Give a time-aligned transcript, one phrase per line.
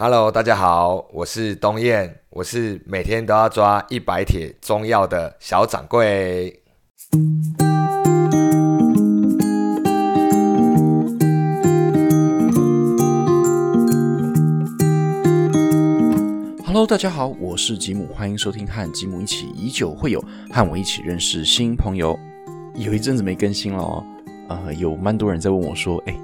[0.00, 6.62] Hello，大家好，我是东燕，我是每天都要抓一百帖中药的小掌柜。
[16.64, 20.22] Hello，大家好，我是吉姆，欢迎收听和吉姆一起以酒会友，
[20.52, 22.16] 和我一起认识新朋友。
[22.76, 24.04] 有一阵子没更新了哦，
[24.48, 26.16] 呃，有蛮多人在问我说：“哎，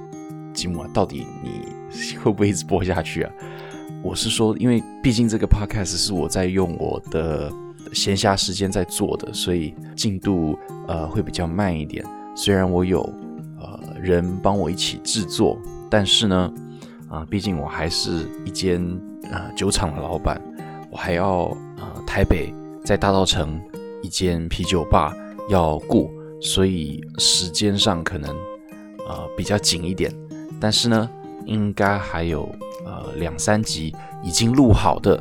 [0.53, 1.67] 吉姆啊，到底你
[2.23, 3.33] 会不会一直播下去啊？”
[4.03, 7.51] 我是说，因为毕竟这个 podcast 是我在用我的
[7.93, 12.05] 闲暇时间在做的，所以进度呃会比较慢一点。
[12.37, 13.01] 虽然我有
[13.59, 15.57] 呃人帮我一起制作，
[15.89, 16.53] 但是呢，
[17.09, 18.85] 啊，毕竟我还是一间
[19.31, 20.39] 呃酒厂的老板，
[20.91, 22.53] 我还要呃台北
[22.85, 23.59] 在大道城
[24.03, 25.17] 一间啤酒吧
[25.49, 26.11] 要顾，
[26.43, 28.31] 所以时间上可能
[29.09, 30.13] 呃比较紧一点。
[30.61, 31.09] 但是呢，
[31.47, 32.49] 应该还有。
[32.87, 35.17] 呃，两三集已经录好的，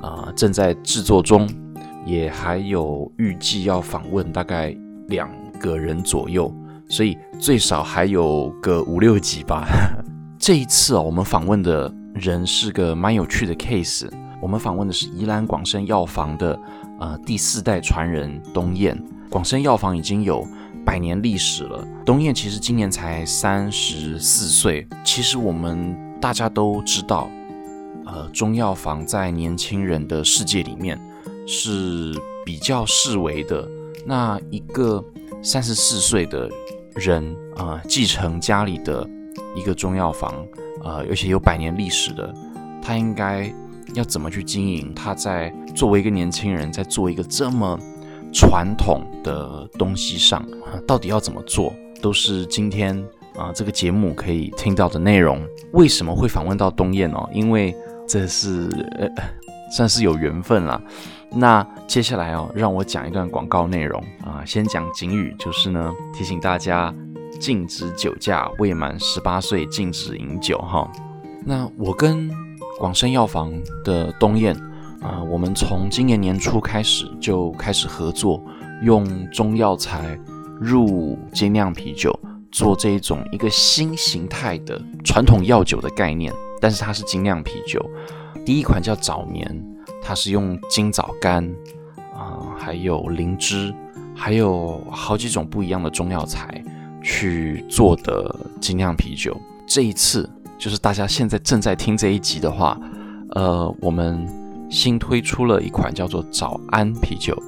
[0.00, 1.46] 啊，正在制作中，
[2.06, 4.74] 也还有预计要访问大概
[5.08, 5.28] 两
[5.60, 6.50] 个人左右，
[6.88, 9.68] 所以最少还有个五六集吧。
[10.40, 14.08] 这一次哦，我们访问的人是个蛮有趣的 case，
[14.40, 16.58] 我们访问的是宜兰广生药房的
[17.00, 18.98] 呃第四代传人东燕。
[19.28, 20.46] 广生药房已经有
[20.84, 24.86] 百年历史了，东燕其实今年才三十四岁。
[25.04, 25.96] 其实我们。
[26.20, 27.28] 大家都知道，
[28.06, 30.98] 呃，中药房在年轻人的世界里面
[31.46, 33.68] 是比较视为的。
[34.06, 35.04] 那一个
[35.42, 36.48] 三十四岁的
[36.94, 39.06] 人啊，继承家里的
[39.54, 40.34] 一个中药房，
[40.82, 42.34] 呃，而且有百年历史的，
[42.80, 43.52] 他应该
[43.92, 44.94] 要怎么去经营？
[44.94, 47.78] 他在作为一个年轻人，在做一个这么
[48.34, 50.44] 传统的东西上，
[50.86, 51.72] 到底要怎么做？
[52.02, 53.02] 都是今天。
[53.36, 57.28] 啊，这个节目可以听到的内容，为什么会访问到东燕哦？
[57.32, 57.74] 因为
[58.06, 59.08] 这是呃，
[59.72, 60.80] 算是有缘分啦。
[61.32, 64.44] 那接下来哦，让我讲一段广告内容啊。
[64.46, 66.94] 先讲警语，就是呢，提醒大家
[67.40, 70.88] 禁止酒驾，未满十八岁禁止饮酒哈。
[71.44, 72.30] 那我跟
[72.78, 73.52] 广生药房
[73.82, 74.56] 的东燕
[75.04, 78.42] 啊，我们从今年年初开始就开始合作，
[78.82, 80.18] 用中药材
[80.58, 82.18] 入精酿啤酒。
[82.50, 87.84] 做这一种一个新形态的传统药酒的概念，但是它是精酿啤酒。
[88.46, 89.44] 第一款叫早眠，
[90.00, 91.44] 它是用金枣干
[92.14, 93.74] 啊，还有灵芝，
[94.14, 96.62] 还有好几种不一样的中药材
[97.02, 99.36] 去做的精酿啤酒。
[99.66, 102.80] 这一次就是大家现在正在听这一集的话，
[103.30, 104.24] 呃，我们
[104.74, 107.40] 新推出了一款叫做早安啤酒。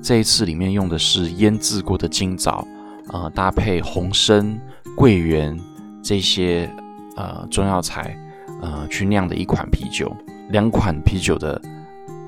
[0.00, 2.64] 这一次里面用的是腌制过的金枣。
[3.08, 4.56] 呃，搭配红参、
[4.94, 5.58] 桂圆
[6.02, 6.70] 这些
[7.16, 8.16] 呃中药材，
[8.62, 10.14] 呃去酿的一款啤酒。
[10.50, 11.60] 两款啤酒的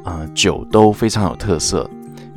[0.05, 1.89] 呃酒都非常有特色，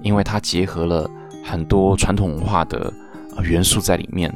[0.03, 1.09] 因为它结合了
[1.43, 2.93] 很多传统文化的
[3.41, 4.31] 元素在里面。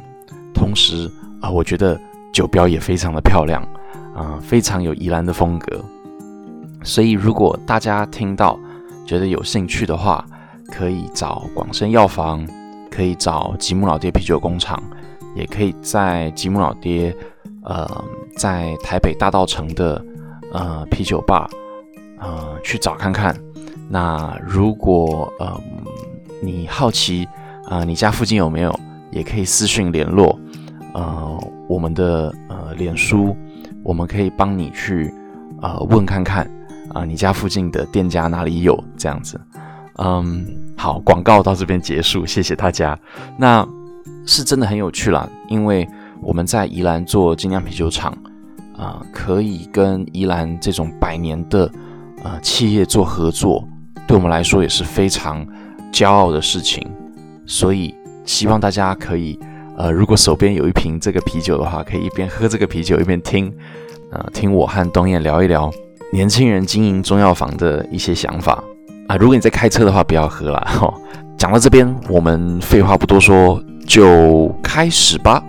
[0.52, 1.08] 同时
[1.40, 2.00] 啊，我觉得
[2.32, 3.62] 酒标也非常的漂亮，
[4.16, 5.84] 啊，非常有宜兰的风格。
[6.82, 8.58] 所以如果大家听到
[9.06, 10.24] 觉得有兴趣的话，
[10.70, 12.46] 可以找广生药房。
[12.90, 14.82] 可以找吉姆老爹啤酒工厂，
[15.36, 17.14] 也可以在吉姆老爹，
[17.62, 17.86] 呃，
[18.34, 20.04] 在台北大道城的
[20.52, 21.48] 呃啤酒吧，
[22.18, 23.36] 呃去找看看。
[23.88, 25.60] 那如果呃
[26.42, 27.28] 你好奇
[27.66, 28.80] 啊，你家附近有没有，
[29.12, 30.36] 也可以私讯联络，
[30.94, 33.36] 呃，我们的呃脸书，
[33.84, 35.12] 我们可以帮你去
[35.60, 36.50] 呃问看看
[36.94, 39.40] 啊，你家附近的店家哪里有这样子。
[40.00, 42.98] 嗯，好，广告到这边结束，谢谢大家。
[43.36, 43.66] 那
[44.26, 45.88] 是真的很有趣啦，因为
[46.20, 48.16] 我们在宜兰做精酿啤酒厂，
[48.76, 51.68] 啊，可以跟宜兰这种百年的
[52.22, 53.66] 呃企业做合作，
[54.06, 55.44] 对我们来说也是非常
[55.92, 56.86] 骄傲的事情。
[57.44, 57.92] 所以
[58.24, 59.36] 希望大家可以，
[59.76, 63.52] 呃，如果手边有一瓶这个啤酒的话，可以一边喝这个啤酒一边听，
[64.12, 65.72] 呃，听我和东燕聊一聊
[66.10, 68.64] 年轻人经营中药房的一些想法。
[69.08, 70.92] 啊，如果你在开车的话，不要喝了哈。
[71.36, 75.42] 讲到这边，我们废话不多说，就开始吧。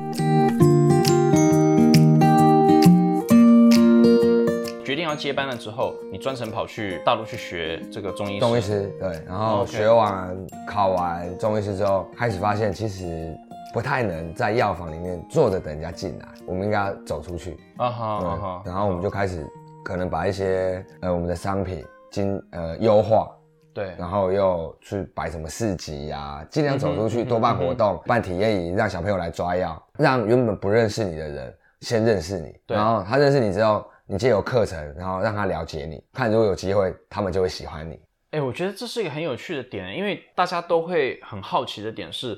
[4.84, 10.36] 决定要接班了之后，你专程跑去大陆去学这个中医中医师，对，然后学完
[10.68, 13.34] 考完中医师之后，开始发现其实
[13.74, 18.62] 不太能在药房里面坐着等人家进来，我们应该走出去啊哈啊哈。
[18.66, 19.46] 然后我们就开始
[19.90, 23.36] 可能把一些呃我们的商品精呃优化。
[23.74, 32.54] 对，然后又去摆什么市集呀，尽量走出去，多办活动，办体验营，让小朋友来抓药，让原本不认识你的人先认识你。
[32.68, 38.00] 然后他认识你之后，你借由课程，然后让他了解你，看如果有机会，他们就会喜欢你。
[38.32, 42.38] 哎，我觉得这是一个很有趣的点，因为大家都会很好奇的点是，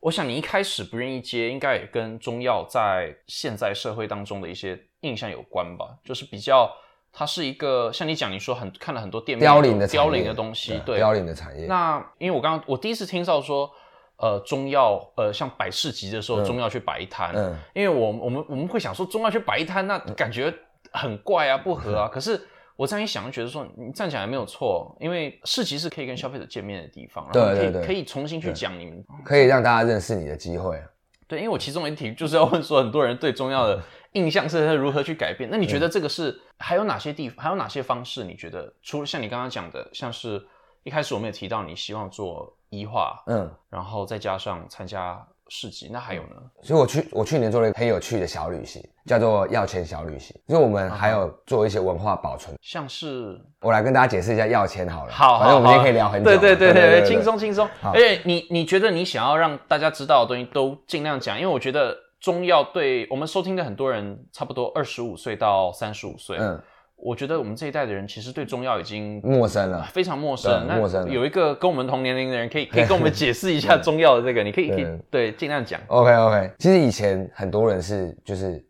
[0.00, 5.96] 我想你一开始不愿意接，应该也跟中药在现在社会当中的一些印象有关吧？
[6.04, 6.70] 就是比较，
[7.12, 11.66] 它是一个像你讲，你说很看了很多店面凋零的凋零的东西，对，凋零的产业。
[11.66, 13.70] 那因为我刚刚我第一次听到说，
[14.16, 20.52] 呃，中药，呃，像摆市集的时候，中药去摆一摊，嗯，因为我我们我们会想说，中药去摆一摊，那感觉
[20.92, 22.40] 很怪啊，不合啊，可是。
[22.74, 30.82] 我这样一想，就觉得说你站起来没有错，因为市集是可以跟消费者见面的地方，然后可以可以重新去讲你们，可以让大家认识你的机会。
[31.28, 33.80] 对，因为我其中一题就是要问说，很多人对中药的
[34.12, 35.48] 印象是如何去改变？
[35.50, 38.24] 那你觉得这个是还有哪些地方，还有哪些方式？
[38.24, 40.42] 你觉得除了像你刚刚讲的，像是
[40.82, 45.26] 一开始我们也提到你希望做医化，嗯，然后再加上参加。
[45.54, 46.36] 市集那还有呢？
[46.62, 50.34] 所以我去我去年做了一个很有趣的小旅行，叫做药钱小旅行。
[50.46, 55.12] 因为我们还有做一些文化保存，像是我来跟大家解释一下药钱好了。
[55.12, 56.24] 好，反正我们今天可以聊很久。
[56.24, 57.68] 对对对对对，轻松轻松。
[57.82, 66.38] 而且你你觉得你想要让大家知道的东西都尽量讲，因为我觉得中药对我们收听的很多人，差不多二十五岁到三十五岁。
[66.38, 66.58] 嗯。
[67.04, 70.64] 我觉得我们这一代的人其实对中药已经陌生了，非常陌生。
[70.68, 71.10] 陌生。
[71.10, 75.80] 有一个跟我们同年龄的人，可以可以跟我们解释一下 中药的这个，你可以可以对尽量讲。
[75.88, 76.52] OK OK。
[76.60, 78.64] 其实以前很多人是就是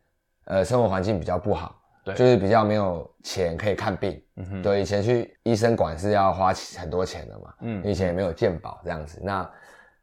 [0.47, 4.19] 呃生活环境比较不好，对，就是比较没有钱可以看病。
[4.37, 4.63] 嗯哼。
[4.63, 7.53] 对，以前去医生馆是要花很多钱的嘛。
[7.61, 7.83] 嗯。
[7.85, 9.47] 以前也没有健保这样子，那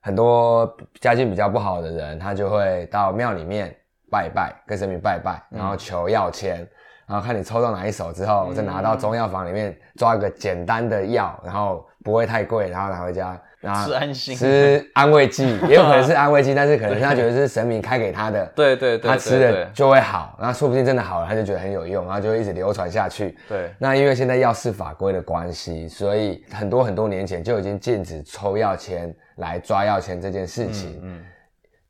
[0.01, 3.75] 很多家境比较不好的人，他就会到庙里面
[4.09, 6.67] 拜拜，跟神明拜拜，然后求药签。
[7.05, 23.37] 然后看你抽到哪一手之后，再拿到中药房里面抓个简单的药，然后不会太贵，然后拿回家，吃安心，吃安慰剂， 也有可能是安慰剂，但是可能他觉得是神明开给他的，对对对，他吃了就会好，然后说不定真的好了，他就觉得很有用，然后就会一直流传下去。
[23.49, 30.99] 对，那因为现在药事法规的关系，所以很多很多年前就已经禁止抽药签来抓药签这件事情。
[31.03, 31.21] 嗯。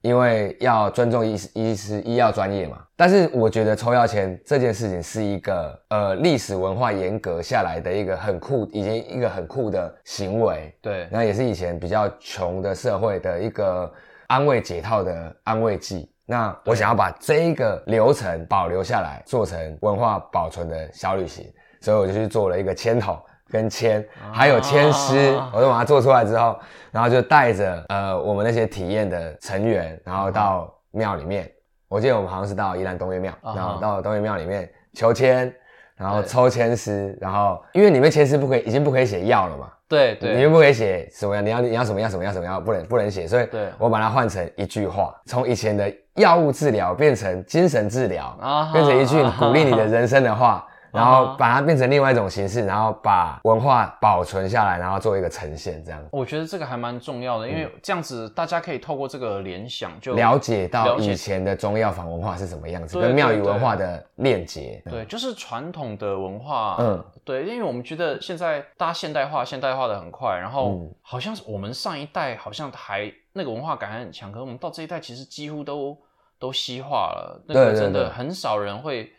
[0.01, 10.73] 因为要尊重医医师医药专业嘛，但是我觉得抽药签这件事情是一个呃历史文化严格下来的一个很酷，已经一个很酷的行为。
[10.81, 13.91] 对，那也是以前比较穷的社会的一个
[14.27, 16.09] 安慰解套的安慰剂。
[16.25, 21.45] 那我想要把这一个流程保留下来，做成文化保存的小旅行，
[21.81, 23.19] 所以我就去做了一个签筒。
[23.51, 26.57] 跟签，还有签诗，我就把它做出来之后，
[26.91, 31.49] 然后就带着呃我们那些体验的成员，然后到庙里面。
[31.87, 35.51] 我记得我们好像是到宜兰东岳庙，然后到东岳庙里面求签，
[35.95, 39.71] 然后抽签诗，然后因为里面签诗不可以，已经不可以写药了嘛。
[39.87, 43.47] 对对，你又不可以写什么样，你要你要什么样什么样什么样，不能不能写，所以
[43.79, 48.37] 我把它换成一句话，从以前的药物治疗变成精神治疗，
[48.71, 50.63] 变成一句鼓励你的人生的话。
[50.91, 56.03] 然后把它变成另外一种形式，然后把文化保存下来，然后做一个呈现，这样。
[56.11, 64.81] 我觉得这个还蛮重要的，因为这样子大家可以透过这个联想，就了解到以前的中药房文化是什么样子，跟庙宇文化的链接。
[64.89, 66.77] 对，就是传统的文化。
[66.79, 75.97] 嗯，对，因为我们觉得现在大家现代化，现代化的很快，然后好像是我们上一代好像还那个文化感还很强，可是我们到这一代其实几乎都
[76.39, 79.11] 都西化了，那个真的很少人会。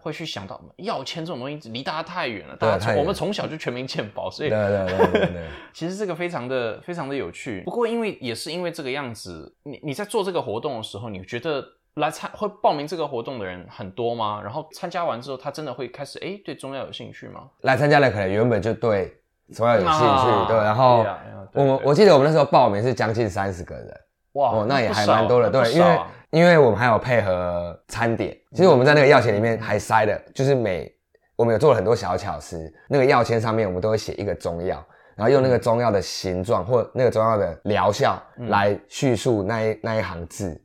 [0.00, 7.62] 会去想到要签这种东西离大家太远了，大家我们从小就全民健保，所以对对对对对， 其实这个非常的非常的有趣。
[7.64, 11.62] 不过因为也是因为这个样子，你你在做这个活动的时候，你觉得
[11.94, 14.40] 来参会报名这个活动的人很多吗？
[14.42, 17.42] 然后参加完之后，他真的会开始哎对中药有兴趣吗？
[17.60, 19.20] 来参加的可能原本就对
[19.54, 21.06] 中药有兴趣，对，然后
[21.52, 24.00] 我们我记得我们那时候报名是将近三十个人，
[24.32, 25.98] 哇，那也还蛮多的，对，因为。
[26.36, 30.94] 因为我们还有配合餐点，其实我们在那个药签里面还塞了，就是每
[31.34, 32.70] 我们有做了很多小巧思。
[32.90, 40.60] 那个药签上面我们都会写一个中药，然后用那个中药的形状或那个中药的疗效来叙述那一那一行字。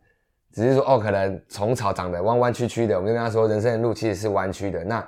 [0.52, 4.84] 只是说哦，可能虫草长得弯弯曲曲的，我们就跟他说，人生的路其实是弯曲的。
[4.84, 5.08] 那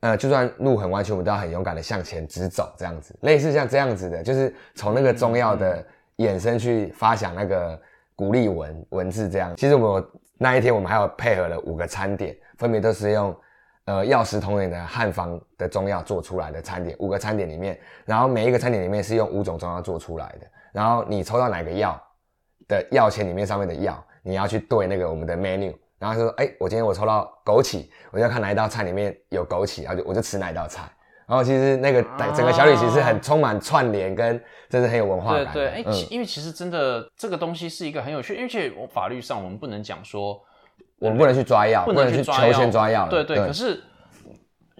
[0.00, 3.18] 呃，就算路很弯曲，我们都要很勇敢的向前直走，这样子。
[3.22, 5.82] 类似像这样子的，就是从那个中药的
[6.18, 7.80] 衍生去发想那个。
[8.16, 10.04] 鼓励文文字这样，其实我
[10.38, 13.36] 那一天我们还有配合了五个餐点，分别都是用
[13.84, 22.02] 呃药食同源的汉方的中药做出来的餐点，五个餐点里面，然后每一个餐点里面是用五种中药做出来的，然后你抽到哪个药
[22.66, 30.90] 的药签里面上面的药，你要去对那个我们的 menu，然后说，哎，我今天我抽到枸杞，我就要看哪一道菜里面有枸杞，然后就我就吃哪一道菜。
[31.26, 32.00] 然后其实那个
[32.34, 35.52] 整个小旅行是很充满串联，跟真的很有文化感。
[35.52, 40.40] 对对，哎，因为其实真的这个东西是一个很有趣，而且我法律上我们不能讲说，
[41.00, 43.08] 我们不能去抓药，不能去求签抓药。
[43.08, 43.82] 对对，可是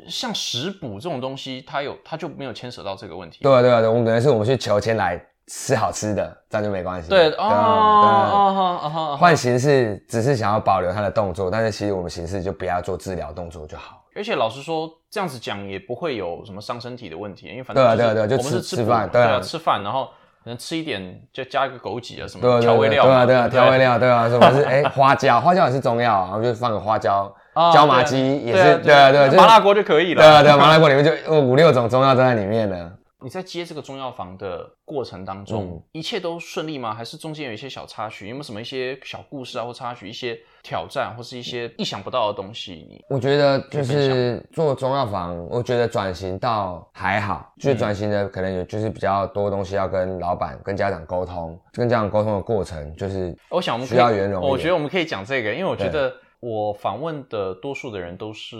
[0.09, 3.41] 像食补这种东西，它有它就没有牵扯到这个问题。
[3.43, 7.09] 对啊对啊对，我们等于是我们去求签来吃好吃的，这样就没关系。
[7.09, 14.05] 对哦，换形式只是想要保留它的动作，但是其实我们形式就不要做治疗动作就好。
[14.15, 20.11] 而且老实说，这样子讲也不会有什么伤身体的问题，因为反正对啊对啊对啊，就吃吃饭，对啊吃饭，然后。
[20.45, 27.35] 可能吃一点，就加一个枸杞啊什么调味料，对啊对啊调味料，对 啊什么是哎花椒，花椒也是中药，然后就放个花椒，
[27.75, 32.93] 椒麻鸡也是，对啊对啊，麻辣锅就可以了，对啊对啊，麻辣锅里面就五六种中药都在里面了。
[33.23, 36.93] 你在接这个中药房的过程当中，一切都顺利吗？
[36.93, 38.29] 还是中间有一些小插曲？
[38.29, 42.87] 有没有什么一些小故事啊，或插曲，一些挑战，或是一些意想不到的东西？
[42.91, 54.47] 你我觉得就是做中药房，我觉得转型到还好，就是转型的可能有就是比较多东西要跟老板、跟家长沟通，跟家长沟通的过程就是我想我们需要圆融。
[54.47, 58.57] 我觉得我们可以讲这个，因为我觉得我访问的多数的人都是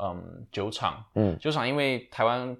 [0.00, 2.56] 嗯酒厂，嗯酒厂，因为台湾。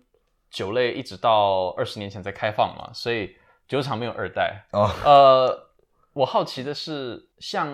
[0.57, 3.37] 酒类一直到二十年前才开放嘛，所以
[3.69, 4.65] 酒厂没有二代。
[4.73, 5.69] 哦，呃，
[6.15, 7.69] 我好奇的是，像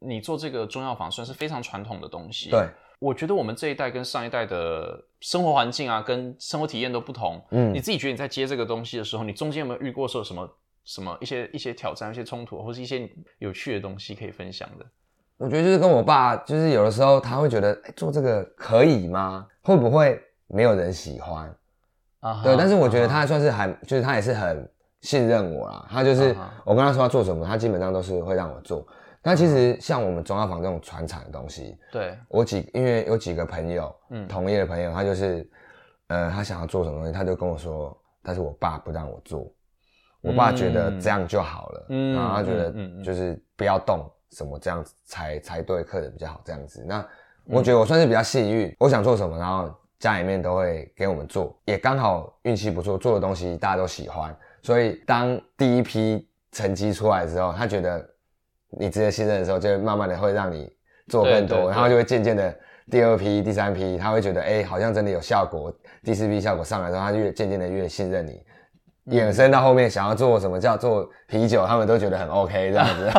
[0.00, 2.50] 你做这个中药房，算是非常传统的东西。
[2.50, 2.66] 对，
[2.98, 7.40] 我觉得我们这一代跟上一代的生活环境啊，跟生活体验都不同。
[7.52, 13.08] 嗯，你自己觉得你在接这个东西的时候，你中间有没有遇过说什么什么一些一些挑战、一些冲突，或是一些
[13.38, 14.84] 有趣的东西可以分享的？
[15.36, 19.46] 我觉得就是跟我爸，就是有的时候他会觉得，哎，做这个可以吗？
[19.62, 21.54] 会不会没有人喜欢？
[22.20, 24.68] 啊，对，但是我觉得他算是还，就是他也是很
[25.02, 25.86] 信任我啦。
[25.88, 26.34] 他就是
[26.64, 28.84] 我跟他说要做什么，他基本上都是会让我做。
[29.22, 35.48] 那其实像我们中药房这种传产的东西，对我几，因为有几个朋友，嗯，同业的朋友，他就是，
[36.08, 39.48] 呃，他想要做什么东西，他就跟我说，但是我爸不让我做，
[40.20, 42.72] 我爸觉得这样就好了，嗯，然后他觉得
[43.04, 46.84] 就是不要动什么这样子才才对客人比较好这样子。
[46.84, 47.06] 那
[47.44, 49.72] 我觉得我算是比较幸运，我想做什么，然后。
[49.98, 58.08] 家里面都会给我们做，也刚好运气不错，做的东西大家都喜欢，所以当第一批成绩出来的时候，他觉得
[58.70, 60.72] 你值得信任的时候，就慢慢的会让你
[61.08, 62.56] 做更多，然后就会渐渐的
[62.90, 65.72] 第二批、第三批，他会觉得哎，好像真的有效果，
[66.04, 68.42] 第四批效果上来之后，他就越渐渐的越信任你。
[69.10, 73.10] 衍生到后面想要做什么叫做啤酒，他们都觉得很 OK 这样子，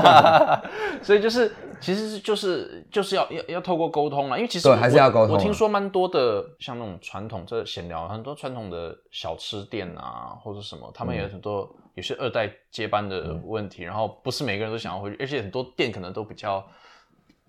[1.01, 5.35] 所以就是其实是就是就是要要要透过沟通啊，因为其实对还是要沟通。
[5.35, 16.63] 我听说蛮多的像那种传统这闲聊，很多传统的小吃店啊或者什么，他们有很多有些二代接班的问题，然后不是每个人都想要回去，而且很多店可能都比较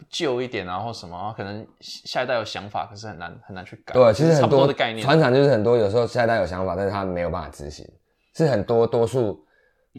[0.09, 3.93] 旧一点啊或什么，可能下一代有想法，可是很难很难去改。
[3.93, 7.87] 对，其实很多的概念，传承就是很多，有时候下一代有想法，但是他没有办法执行。
[8.35, 9.45] 是很多多数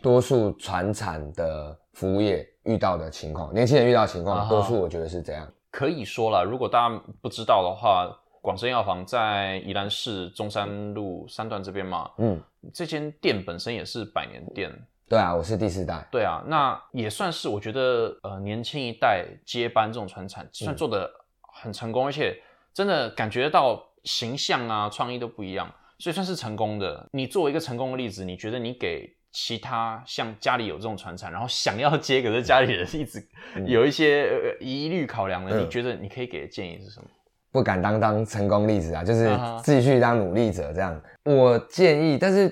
[0.01, 5.51] 多数传产的服务业遇到的情况，年轻人遇到情况，多数我觉得是这样。
[5.69, 8.07] 可以说了，如果大家不知道的话，
[8.41, 12.41] 广生药房在宜兰市中山路三段这边嘛，嗯，
[12.73, 14.71] 这间店本身也是百年店。
[15.07, 16.07] 对啊，我是第四代。
[16.09, 21.09] 对啊，那也算是我觉得呃年轻一代接班这种传产，算做的
[21.41, 22.35] 很成功，而且
[22.73, 25.69] 真的感觉到形象啊创意都不一样。
[26.01, 27.07] 所以算是成功的。
[27.11, 33.23] 你作为一个成功的例子，你觉得你给其他像家里有这种传承，然后想要接，可是家里人一直
[33.67, 34.27] 有一些
[34.59, 37.05] 疑虑考量的，你觉得你可以给的建议是什么？
[37.51, 39.29] 不敢当当成功例子啊，就是
[39.63, 40.99] 继续当努力者这样。
[41.23, 42.51] 我建议，但是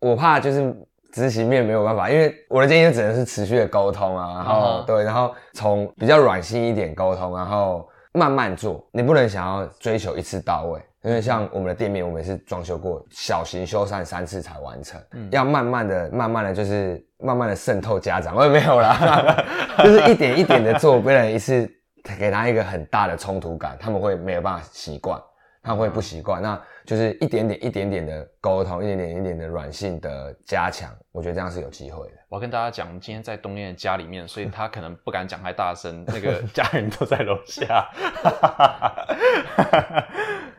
[0.00, 0.74] 我怕就是
[1.12, 10.80] 执行面没有办法，因为我的建议只能是持续的沟通啊，然后对，然后从比较软性一点沟通，然后慢慢做，你不能想要追求一次到位。
[11.02, 15.00] 因为像我们的店面，我们是装修过，小型修缮三次才完成，
[15.30, 19.44] 要慢慢的、慢慢的就是慢慢的渗透家长，我 也没有啦，
[19.78, 21.70] 就是一点一点的做，不能一次
[22.18, 25.20] 给他一个很大的冲突感，他们会没有办法习惯。
[25.60, 32.12] 他会不习惯，那就是一点点、一点点的沟通，一点点、一点的软性的加强，我觉得这样是有机会的。
[32.30, 37.86] 我要跟大家讲，今天在东燕的家里面，所以他可能不敢讲太大声，那个家人都在楼下。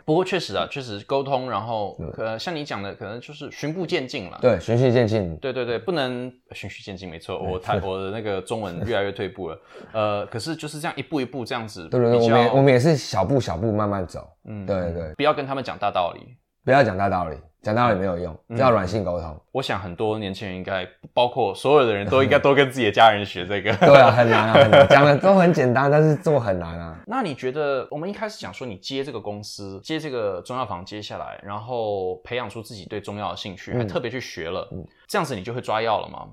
[0.09, 4.39] 不过确实啊，确实沟通，然后呃，像你讲的，可能就是循步渐进了。
[4.41, 5.37] 对，循序渐进。
[5.37, 7.37] 对对对，不能循序渐进，没错。
[7.37, 9.61] 我太 我的那个中文越来越退步了。
[9.93, 11.87] 呃，可是就是这样一步一步这样子。
[11.89, 14.27] 对对对，我们我们也是小步小步慢慢走。
[14.45, 16.21] 嗯，对对，不要跟他们讲大道理，
[16.69, 17.35] 不要讲大道理。
[17.63, 19.41] 讲道理没有用，要软性沟通。
[19.51, 23.75] 我想很多年轻人应该，包括所有的人都应该都跟自己的家人学这个。
[23.77, 24.87] 对啊， 很难啊，很难。
[24.87, 26.97] 讲的都很简单，但是做很难啊。
[27.07, 34.69] 那你觉得，我们一开始讲说你接这个公司，接这个中药房接下来，然后培养出自己对中药的兴趣，还特别去学了，
[35.07, 36.27] 这样子你就会抓药了吗？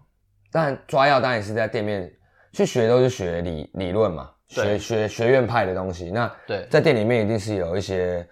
[0.52, 2.12] 当然，抓药当然是在店面
[2.52, 6.08] 去学，都是学理理论嘛，学学学院派的东西。
[6.08, 8.24] 那对，在店里面一定是有一些。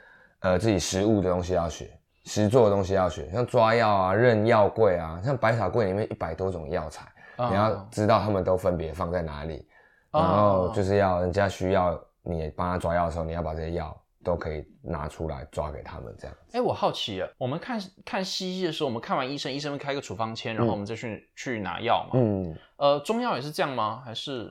[0.44, 1.90] 呃自己食物的东西要学，
[2.24, 7.04] 实做的东西要学，像抓药啊、认药柜啊，像百草柜里面一百多种药材，
[7.50, 9.66] 你要知道他们都分别放在哪里，
[10.12, 13.98] 然后就是要人家需要你帮他抓药的时候，你要把这些药。
[14.24, 16.34] 都可以拿出来抓给他们这样。
[16.52, 22.12] 哎，我好奇啊，我们看看西医的时候，我们看完医生，医生会开个处方签，然后我们再去去拿药嘛。
[22.14, 22.56] 嗯。
[22.76, 24.02] 呃，中药也是这样吗？
[24.02, 24.50] 还是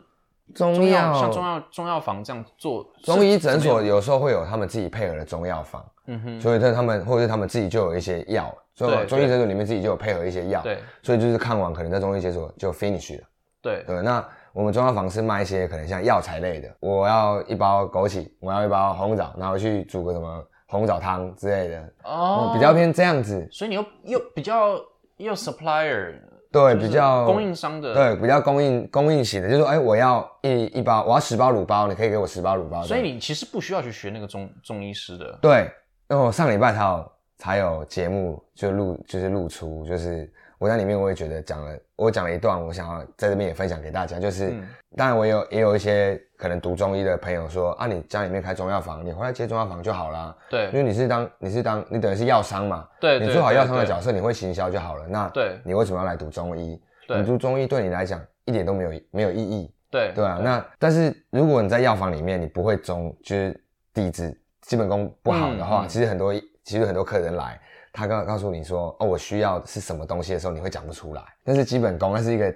[0.54, 2.86] 中药像中药中药房这样做？
[3.04, 5.86] 中医诊所有时候会有他们自己配合的中药房。
[6.08, 6.42] 嗯哼。
[6.42, 10.62] 所以他们或者是他们自己就有一些药，所以中医诊所里面自己就有配合一些药。
[10.62, 10.80] 对。
[11.02, 13.24] 所以就是看完可能在中医诊所就 finish 了。
[13.62, 14.26] 对对，那。
[14.54, 23.50] 我们中药房是卖一些可能像药材类的，我要一包枸杞，我要一包红枣，然后去煮个什么红枣汤之类的，哦，比较偏这样子。
[23.52, 24.80] 所以你又又比较
[25.18, 26.14] 又 supplier，
[26.53, 32.83] 对，比较供应商的，对，比较供应供应型的，就是说，哎，我要一一包，我要十包卤包，你可以给我十包卤包。
[32.83, 35.38] 所以你其实不需要去学那个中中医师的。
[35.41, 35.69] 对，
[36.10, 40.31] 因为我上礼拜才有才有节目就录，就是露出，就是。
[40.60, 44.20] 我在里面，我也觉得讲了，我讲了一段，我想要在这边也分享给大家。
[44.20, 44.52] 就是，
[44.98, 50.36] 当然我有也有一些可能读中医的朋友说啊，你家里面开中药房，你回来接中药房就好了。
[50.50, 52.88] 对，因为你是当你是当你等于是药商嘛。
[53.00, 55.08] 对，你做好药商的角色，你会行销就好了。
[55.08, 56.82] 那对，你为什么要来读中医？
[57.08, 59.72] 你读中医对你来讲一点都没有没有意义。
[59.92, 60.40] 对，对啊。
[60.44, 66.34] 那但是如果你在药房里面，你不会中就是底子基本功不好的话，其实很多
[66.64, 67.60] 其实很多客人来。
[67.94, 71.22] 他告告诉你说哦，我需要是什么东西的时候，你会讲不出来。
[71.44, 72.52] 但是基本功，那是一个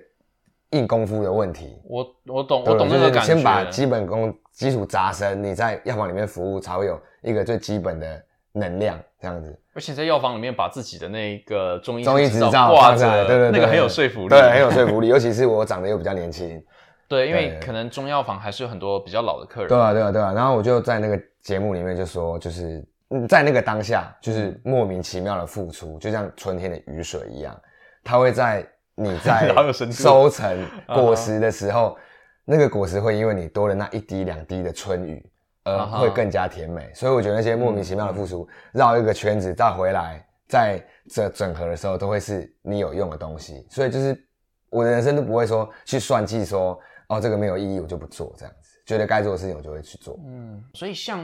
[0.71, 1.79] 硬功夫的问题。
[1.85, 3.35] 我我懂，我懂那个感觉。
[3.35, 8.19] 先把基本功基础扎深，你在药房里面服务才会有一个最基本的
[8.51, 9.55] 能量，这样子。
[9.75, 15.07] 而且在药房里面把自己的那个中医中医执照挂着，对对，那个很有说服力，对，很有说服力。
[15.07, 16.59] 尤其是我长得又比较年轻，
[17.07, 19.69] 对，因为可能中药房还是有很多比较老的客人。
[19.69, 20.33] 对啊，对啊，对啊。
[20.33, 22.83] 然后我就在那个节目里面就说，就是。
[23.09, 27.57] 嗯，在那个当下，就是莫名其妙的付出，就像春天的雨水一样，
[28.03, 29.49] 它会在你在
[29.91, 31.97] 收成 果实的时候，
[32.43, 35.25] 那个果实会因为你多了那一滴两滴的春雨，
[35.63, 36.91] 而会更加甜美。
[36.93, 43.65] 所以我觉得那些莫名其妙的付出，绕一个圈子再回来，在这整合的时候，都会是你有用的东西。
[43.69, 44.21] 所以就是
[44.69, 46.77] 我的人生都不会说去算计，说
[47.07, 48.77] 哦这个没有意义，我就不做这样子。
[48.85, 50.19] 觉得该做的事情，我就会去做。
[50.25, 51.23] 嗯，所以像。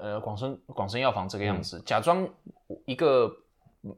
[0.00, 2.26] 呃，广生广生药房这个样子，假装
[2.84, 3.30] 一个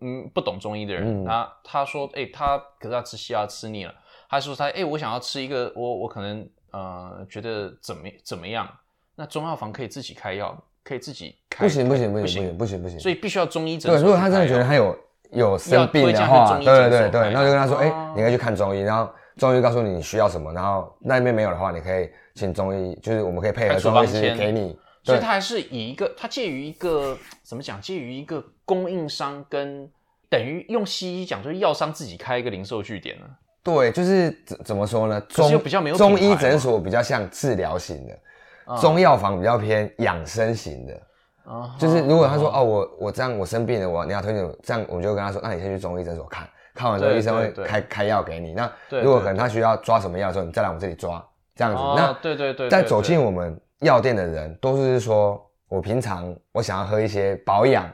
[0.01, 3.95] 嗯不懂中医的人，他他说，哎，他可是他吃西药吃腻了，
[4.29, 8.69] 他说他，哎，我想要吃一个，我我可能呃觉得怎么怎么样？
[9.15, 11.65] 那中药房可以自己开药，可以自己开？
[11.65, 14.97] 不行不行不行不行不行不行，所以必须要中医诊对，如果他真的觉得他有
[15.33, 24.79] 有生病的话，对对对对，那就跟他说，哎，你可以去看中医，然后中医告诉你你需要什么，然后那边没有的话，你可以请中医，就是我们可以配合中医师给你。
[25.03, 27.81] 所以它还是以一个，它介于一个怎么讲？
[27.81, 29.91] 介于一个供应商跟
[30.29, 33.25] 等于用西医讲，就是药商自己开一个零售据点呢。
[33.63, 35.21] 对，就是怎怎么说呢？
[35.23, 41.03] 中比较没有中医诊所比较像治疗型的，中药房比较偏养生型的。
[41.45, 48.53] 啊，就是如果他说哦，我我这样我生病了，我你要推荐这样，我们就跟他说，那你先去中医诊所看看完之后，医生会开开药给你。
[48.53, 48.71] 那
[49.03, 51.83] 如果可能他需要抓什么药的时候，你再来我们这里抓，这样子。
[51.97, 53.59] 那对对对，再走进我们。
[53.81, 57.89] 药店的人都是说，我平常我想要喝一些保养，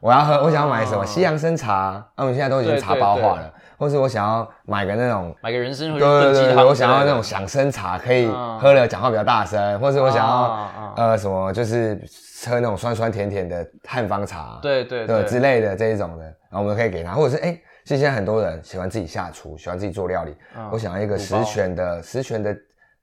[0.00, 8.26] 我要喝，我想要买什么西洋参茶，那我们现在都已经茶包化了，或是我想要买个那种买个人参，对对对，我想要那种响参茶，可以
[8.58, 11.94] 喝了讲话比较大声，或是我想要呃什么，就是
[12.46, 20.36] 喝那种酸酸甜甜的汉方茶，对对对之类的这一种的，然后我们可以给他，或者是哎，现在很多人喜欢自己下厨，喜欢自己做料理，
[20.72, 22.56] 我想要一个十全的十全的。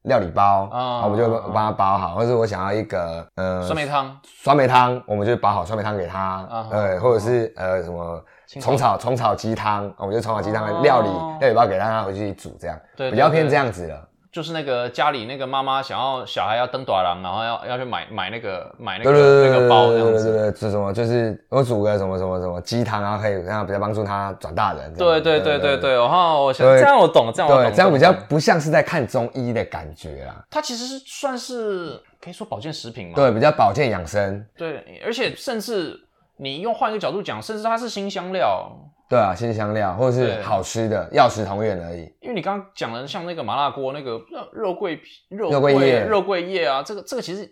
[0.05, 8.23] 料理包啊，我们就帮他包好，或者是我想要一个呃酸梅汤，酸梅汤，我们就包好酸梅汤给他，对，或者是呃什么
[8.61, 12.79] 虫草虫草鸡汤，我们就虫草鸡汤的料理料理包给他，他回去煮这样，
[13.11, 14.07] 比较偏这样子了。
[14.35, 20.91] 就是那个家里那个妈妈想要小孩要登短廊，然后要要去买买那个买那个那个包这样子，对对对，是什么？
[20.91, 24.93] 就是我煮个什么什么什么鸡汤，然后可以这样比较帮助他转大人。
[24.95, 30.43] 对对对对对，然后我想这样我懂，这样我懂，这样比较不像是在看中医的感觉啦。
[30.51, 34.45] 它其实是算是可以说保健食品嘛，对，比较保健养生。
[34.57, 35.97] 对，而且甚至
[36.35, 38.69] 你用换一个角度讲，甚至它是新香料。
[39.07, 42.01] 对啊，新香料或者是好吃的药食同源而已。
[42.21, 44.19] 因为你刚刚讲的像那个麻辣锅，那个
[44.51, 47.45] 肉桂皮、肉桂叶、肉桂叶啊，这个这个其实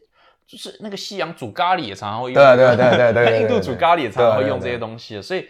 [0.47, 2.43] 就是那个西洋煮咖喱也常常会用。
[2.43, 3.41] 对对对对对。
[3.41, 5.47] 印度煮咖喱也常常会用这些东西，所以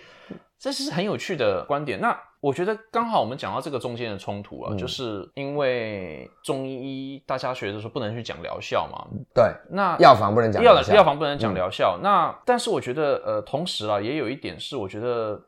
[0.59, 1.99] 这是很有趣的观点。
[1.99, 9.07] 那我觉得刚好我们讲到这个中间的冲突啊，就是因为中医大家学的时候不能去讲疗效嘛。
[9.33, 11.97] 对，那药房不能讲药药房不能讲疗效。
[12.03, 15.41] 那但是我觉得呃，同时啊，也有一点是，我觉得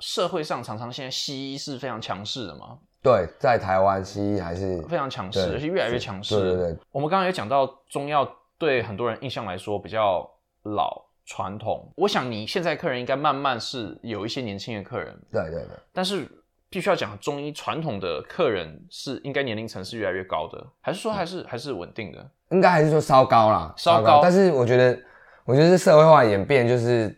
[0.00, 2.78] 社会上常常现在西医是非常强势的嘛。
[3.02, 6.40] 对，在台湾西医还是非常强势，而且越来越强势。
[6.40, 6.76] 对对对。
[6.90, 8.28] 我们刚刚也讲到中药
[8.58, 10.28] 对很多人印象来说比较
[10.62, 11.04] 老。
[11.28, 15.76] 传统，我想你现在客人应该慢慢是有一些年轻的客人，对对对。
[15.92, 16.24] 但是
[16.70, 22.24] 必须要讲中医传统的客人是应该年龄层是越来越高的，还是说还是还是稳定的？
[22.50, 24.20] 应该还是说稍高啦，稍高。
[24.22, 24.96] 但是我觉得，
[25.44, 27.12] 我觉得是社会化演变，就是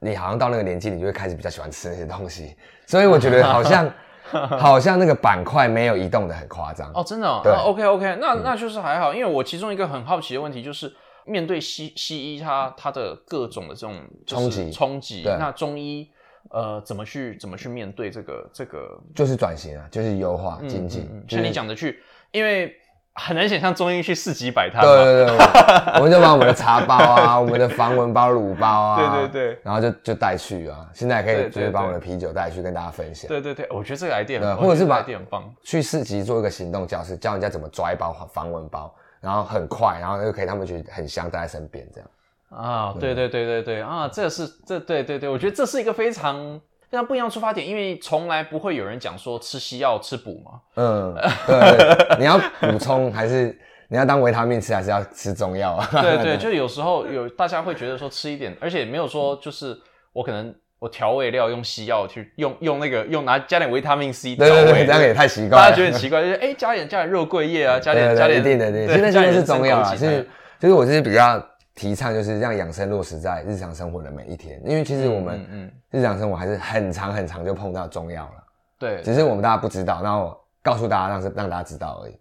[0.00, 2.56] 你好像到那个年纪，你就会开始比较喜欢吃那些东西。
[2.86, 3.92] 所以我觉得好像
[4.58, 7.40] 好像那个板块没有移动的很夸张哦，真的。
[7.42, 10.92] 对，OK OK，那那就是还好，因为我其中一个很好奇的问题就是。
[11.28, 13.96] 面对西西医，它它的各种的这种
[14.28, 16.08] 冲击冲击，那中医
[16.50, 18.96] 呃怎么去怎么去面对这个这个？
[19.12, 21.04] 就是转型啊，就是优化经济。
[21.28, 22.72] 像你讲的去，因为
[23.16, 24.82] 很难想象中医去市集摆摊。
[24.82, 25.36] 对对对，
[25.98, 30.86] 我们就把我们的茶包啊，我们的防蚊包、乳包啊，对对对，然后就就带去啊。
[30.92, 33.28] 现在可以就是把我们的啤酒带去跟大家分享。
[33.28, 38.94] 对对对，我觉得这个 idea，或者是把很棒，去市集做一个行动教室，教人家怎么抓一包防蚊包。
[39.18, 42.08] 然后很快，然后又可以他们觉得很香，带在身边这样。
[42.50, 50.60] 啊，对对对对对啊，这是这对对对，我觉得这是一个非常非常不一样出发点，因为从来不会有人讲说吃西药吃补嘛。
[50.76, 51.14] 嗯，
[51.46, 53.56] 对，你要补充还是
[53.88, 55.88] 你要当维他命吃，还是要吃中药啊？
[56.02, 59.76] 对 对，就有时候有大家会觉得说吃一点，而且没有说就是
[60.12, 60.54] 我可能。
[60.78, 70.28] 我调味料用西药去用用那个用拿加点维他命 C 对对对，这样也太奇怪，大家觉得很奇怪，就是哎加点加点肉桂叶啊， 加点加点一定的对，现在现在是中药啊，其实
[70.60, 71.42] 其实我是比较
[71.76, 78.44] 提倡就是让养生落实在日常生活的每一天，因为其实我们嗯日常生活还是很长很长就碰到中药了，
[78.76, 82.18] 对，只是我们大家不知道，然后告诉大家让让大家知道而已，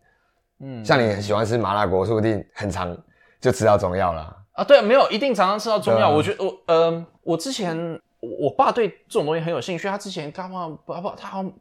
[0.60, 2.96] 嗯，像你很喜欢吃麻辣锅，说不定很长
[3.42, 4.38] 就吃到中药了。
[4.52, 8.00] 啊，对，没有一定常常吃到中药，我觉得我呃我之前。
[8.40, 11.54] 我爸对这种东西很有兴趣，他之前干嘛爸爸他好像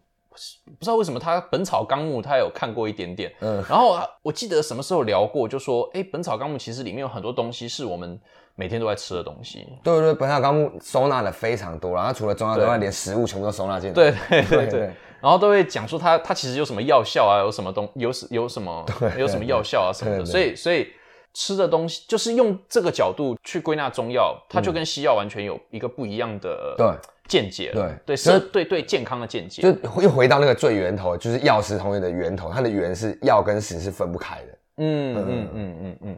[0.78, 8.20] 不知道为什么他《本草纲目》他有看过一点点，嗯，然后我记得什么时候聊过，就说哎，《本草纲目》其实里面有很多东西是我们
[8.54, 9.66] 每天都在吃的东西。
[9.82, 13.94] 对对，《本草纲目》收纳的非常多，然后除了中药之外，连食物全部都收纳进来。
[13.94, 14.80] 对对 对对，
[15.20, 18.84] 然后都会讲说它它其实有什么药效啊，有什么东有有什么
[19.16, 20.88] 有什么药效啊什么的，所以所以。
[21.36, 26.86] 吃的东西就是用这个角度去归纳中药，它就跟西药完全有一个不一样的对
[27.28, 27.72] 见解。
[27.72, 29.62] 对对，是对对健康的见解。
[29.62, 34.58] 就又回到那个最源头，就是药食同源的源头，它的源是药跟食是分不开的。
[34.78, 36.08] 嗯嗯嗯嗯嗯，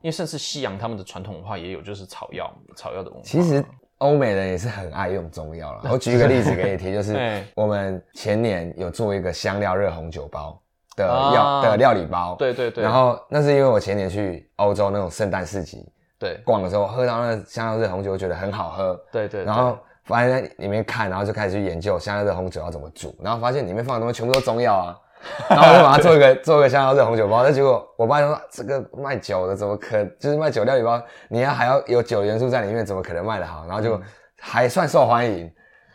[0.00, 3.24] 因为甚至西洋他们的传统文化也有，就是草药草药的文化。
[3.24, 3.64] 其实
[3.98, 5.88] 欧美人也是很爱用中药了。
[5.92, 10.60] 我举一个例子给你听，就是我们前年有做一个香料热红酒包。
[10.96, 15.84] 的药的料理包，对对对，然后那是因为我前年去欧洲那种圣诞市集，
[16.20, 24.96] 对，逛的时候喝到那香料热红酒，觉得很好喝，对对，然后发现在里面看，然后就开始去研究香料热红酒要怎么煮，然后发现里面放的东西全部都中药啊，
[25.48, 33.64] 然后我就把它做一个做一个香料热红酒包，那结果我爸就说这个卖酒的怎么可就是卖酒料理包，你要还要有酒元素在里面，怎么可能卖得好？
[33.66, 34.00] 然后就
[34.40, 35.50] 还算受欢迎，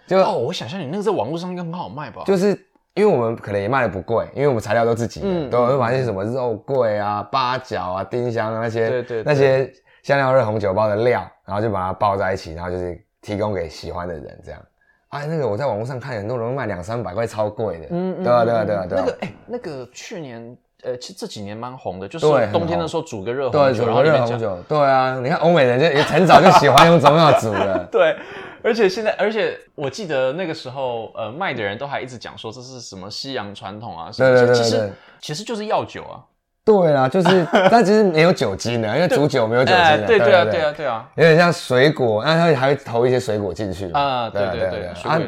[0.07, 2.23] 就哦，我想象你那个在网络上应该很好卖吧？
[2.25, 2.57] 就是。
[2.95, 9.71] 因为我们可能也卖的不贵，因为我们材料都自己的，都会把那些什么肉桂啊、八角啊、丁香啊那些，对对，那些
[10.03, 14.61] 香料热红酒包的料，然后就把它包在一起，然后就是提供给喜欢的人这样。
[15.09, 17.87] 哎，那个我在网络上看，很多人卖两三百块，超贵的。
[17.89, 19.03] 嗯，对啊，对啊，对啊，对啊。
[19.03, 24.57] 那个哎，那个去年呃，其实这几年蛮红的，就是冬天的时候煮个热红酒，煮个热红酒。
[24.67, 27.85] 对啊，你看欧美人就也很早就喜欢用中药煮了。
[27.91, 28.15] 对。
[28.61, 36.19] 而且现在，而且我记得那个时候，呃，卖的人都还一直讲说这是什么西洋传统啊，对对对，其实其实就是药酒啊。
[36.65, 40.05] 对啊，就是， 但其实没有酒精的，因为煮酒没有酒精的。
[40.05, 44.29] 对对啊，对啊，对啊，有点像水果，那它还会投一些水果进去啊。
[44.29, 45.19] 对对对，啊，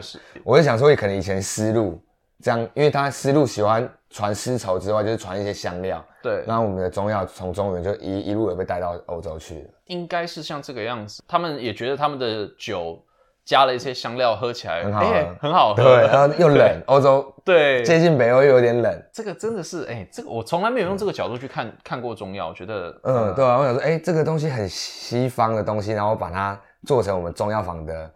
[0.44, 2.00] 我就想说，可能以前丝路
[2.44, 6.04] 这样，因为他丝路喜欢传丝绸之外，就是传一些香料。
[6.22, 9.70] 对，然后我们的中药从中原就一一路也被带到欧洲去了。
[9.86, 13.04] 应该是像这个样子，他们也觉得他们的酒。
[13.44, 15.02] 加了一些香料，喝起来很好，
[15.40, 15.84] 很好喝。
[15.84, 19.04] 对，然后又冷，欧洲对接近北欧又有点冷。
[19.12, 28.12] 这个真的是，哎，这个我从来没有用这个角度去看看过中药，我觉得，嗯，对啊，我想说，哎，这个东西很西方的东西，然后把它做成我们中药房的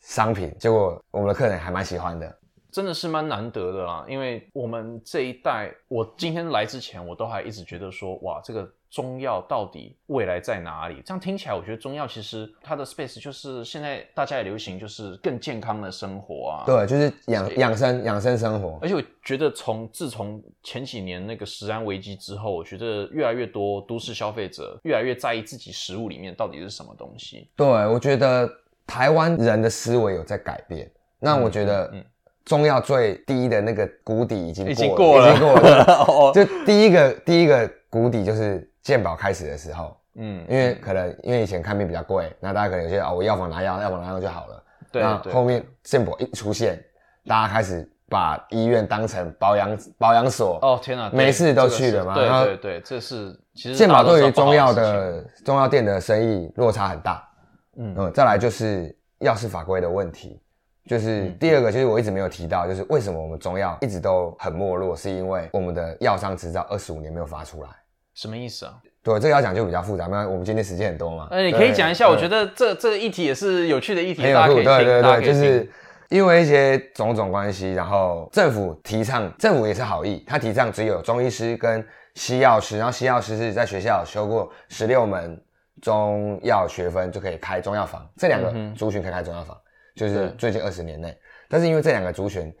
[0.00, 2.36] 商品，结果我们的客人还蛮喜欢的，
[2.70, 4.04] 真的是蛮难得的啦。
[4.08, 8.68] 因为我们这一代，我今天来之前，我都还一直觉得说，哇，这个。
[8.96, 11.02] 中药到底未来在哪里？
[11.04, 16.64] 这样听起来，我觉得中药其实它的 space 就是现在大家也流行，就是更健康的生活啊。
[16.64, 18.78] 对，就是养养生养生生活。
[18.80, 27.50] 而且我觉得，从自从前几年那个食安危机之后，我觉得越来越多都市消费者越来越在意自己食物里面到底是什么东西。
[27.54, 28.50] 对，我觉得
[28.86, 30.90] 台湾人的思维有在改变。
[31.18, 32.02] 那我觉得，嗯。
[32.46, 36.30] 中药最低的那个谷底已经已经过了，已经过了。
[36.32, 44.62] 就第一个第一个谷底就是健保开始的时候，嗯，因为可能因为以前看病比较贵，那大家可能有些哦，我药房拿药，药房拿药就好了。
[44.92, 45.02] 对。
[45.02, 46.80] 那后面健保一出现，
[47.26, 50.60] 大家开始把医院当成保养保养所。
[50.62, 52.14] 哦天哪，没事都去了嘛。
[52.14, 57.28] 对对对，这是其实健保对于中药的中药店的生意落差很大。
[57.76, 60.40] 嗯嗯，再来就是药事法规的问题。
[60.84, 67.70] 就是第二个，就是我一直没有提到，就是为什么我们中药一直都很没落，是因为我们的药商执照二十五年没有发出来。
[68.16, 68.74] 什么意思啊？
[69.04, 70.06] 对，这个要讲就比较复杂。
[70.06, 71.28] 那我们今天时间很多嘛？
[71.30, 72.08] 呃，你可以讲一下。
[72.08, 75.70] 我觉得这这个议题也是有趣的议题，大家可以对对对，就是
[76.08, 85.40] 因为一些种种关系，然后政府提倡，政府也是好意，他提倡只有中医师跟西药师，然后西药师是在学校修过十六门
[85.82, 89.56] 中药学分就可以开中药房，这两个族群可以开中药房。
[89.94, 91.16] 就是最近二十年内，
[91.48, 92.54] 但是因为这两个族群，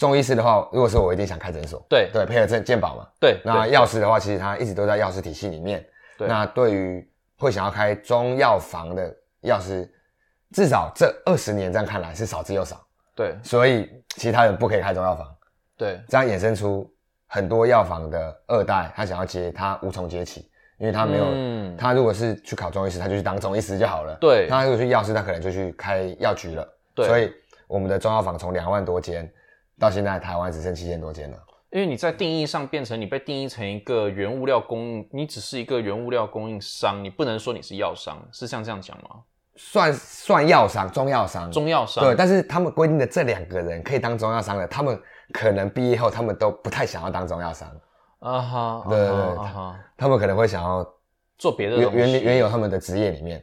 [0.00, 3.38] 中医师的话，如果说我一定想开诊所，对对，配合健健保嘛，对。
[3.44, 5.84] 那药师的话，其实他一直都在药师体系里面。
[6.16, 6.26] 对。
[6.26, 9.86] 那对于会想要开中药房的药师，
[10.52, 12.80] 至少这二十年这样看来是少之又少。
[13.14, 13.36] 对。
[13.42, 15.28] 所以其他人不可以开中药房。
[15.76, 16.00] 对。
[16.08, 16.90] 这样衍生出
[17.26, 24.16] 很多药房的二代，他想要接，他无从接起，因为他没有，嗯他如果是去考中医师，他就去当中医师就好了。
[24.18, 24.48] 对。
[24.48, 26.66] 他如果去药师，他可能就去开药局了。
[26.96, 27.30] 所以
[27.68, 29.30] 我们的中药房从两万多间，
[29.80, 31.36] 到现在台湾只剩七千多间了。
[31.70, 39.22] 因为你在定义上变成你被定义成一个原物料供应，你只是一个原物料供应商，你不能说你是药商，是像这样讲吗？
[39.56, 42.02] 算算药商，中药商，中药商。
[42.02, 45.00] 对，但是他们规定的这两个人可以当中药商的，他们
[45.32, 47.68] 可能毕业后他们都不太想要当中药商。
[48.18, 49.36] 啊哈，对对对，
[49.96, 50.84] 他们可能会想要
[51.38, 53.40] 做别的原原原有他们的职业里面。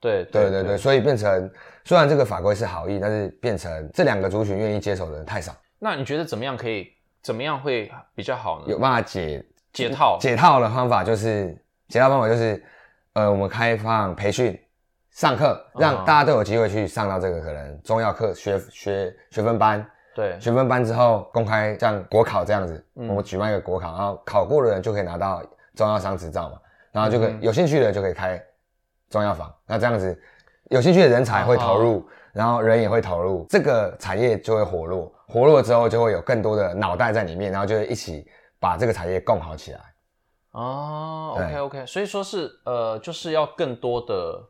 [0.00, 1.50] 对对对对，所以变成
[1.84, 5.52] 虽然这个法规是好意，但是变成这两个族群愿意接手的人太少。
[5.78, 8.66] 那你觉得怎么样可以怎么样会比较好呢？
[8.68, 10.18] 有办法解解套？
[10.20, 11.56] 解套的方法就是
[11.88, 12.62] 解套方法就是，
[13.12, 14.58] 呃，我们开放培训
[15.10, 19.84] 上课，让大家都有机会去上到这个可能中药课学学学分班。
[20.14, 25.42] 对，学分班之后公开像国考这样子，我们举办一个国考，然后考过的人就可以拿到
[25.74, 26.58] 中药商执照嘛，
[26.92, 28.42] 然后就可以有兴趣的就可以开。
[29.10, 30.22] 中药房，那这样子，
[30.64, 38.26] 有兴趣的人才会投入，然后人也会投入，这个产业就会活络，活络之后就会有更多的脑袋在里面，然后就会一起
[38.60, 39.80] 把这个产业共好起来。
[40.52, 44.40] 哦，OK OK，所以说是呃，就是要更多的，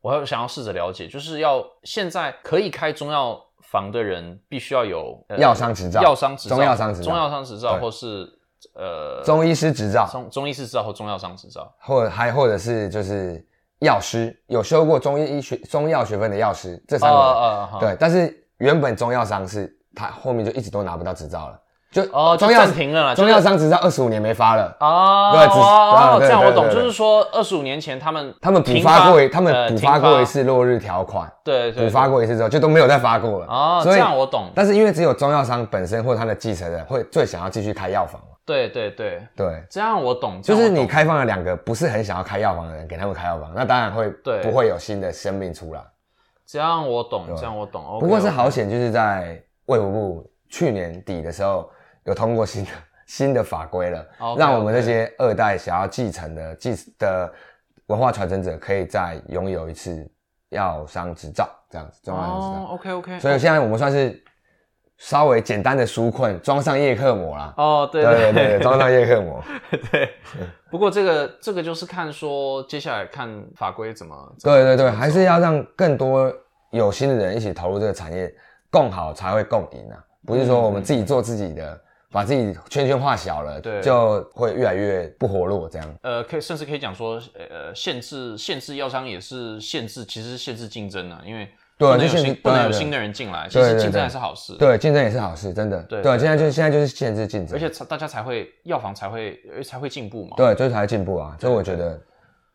[0.00, 8.28] 我要想要试着了解，就是要现在可以开中药房的人，必须要有药商执照，药商执照，中药商执照，中药商执照，或是
[8.74, 13.46] 呃中医师执照，中中医师执照或中药商执照，或还或者是就是。
[13.84, 21.58] 药师有修过中医医学中药学分的药师，这三个对，但是原本中药商是他后面就一直都拿不到执照了，
[21.92, 24.76] 就哦，中药停了，中药商执照二十五年没发了。
[24.80, 33.46] 哦，对，哦，这样我懂，就是说二十五年前他们他们补发过，他们补发过一次落日条款，对，补发过一次之后就都没有再发过了。
[33.46, 38.20] 哦，这样我懂，但是因为只有中药商本身或他的继承人会最想要继续开药房。
[38.46, 40.42] 对对对对，这样我懂。
[40.42, 44.10] 就是你开放了两个不是很想要开药房的人，给他们开药房，那当然会
[44.42, 45.82] 不会有新的生命出来。
[46.44, 47.98] 这样我懂，这样我懂。
[47.98, 51.70] 不过是好险，就是在卫福部去年底的时候，
[52.04, 52.70] 有通过新的
[53.06, 57.32] 新的法规了，让我们这些二代想要继承的继的
[57.86, 60.06] 文化传承者，可以再拥有一次
[60.50, 62.10] 药商执照，这样子。
[62.10, 63.18] 哦，OK OK。
[63.20, 64.22] 所以现在我们算是。
[65.04, 67.52] 稍微简单的纾困，装上叶克膜啦。
[67.58, 69.44] 哦，对对对对， 装上叶克膜。
[69.92, 70.14] 对，
[70.70, 74.16] 不过这个这个就是看说接下来看法规怎么。
[74.42, 76.32] 对对对，还是要让更多
[76.70, 78.34] 有心的人一起投入这个产业，
[78.70, 80.02] 共好才会共赢啊！
[80.26, 81.78] 不是说我们自己做自己的，
[82.10, 85.94] 把自己圈圈画小了，对，就会越来越不活络这样。
[86.00, 91.46] 呃，可以甚至可以讲说，呃，限制限制药商也是限制，其实是限制竞争啊，因为。
[91.76, 94.56] 对，就是不能有新的人进来，其实竞争还是好事。
[94.56, 95.82] 对，竞争也是好事，真的。
[95.82, 100.36] 对，现在就是现在就是限制竞争，而且大家才会药房才会才会进步嘛。
[100.36, 102.00] 对，就是才会进步啊，所以我觉得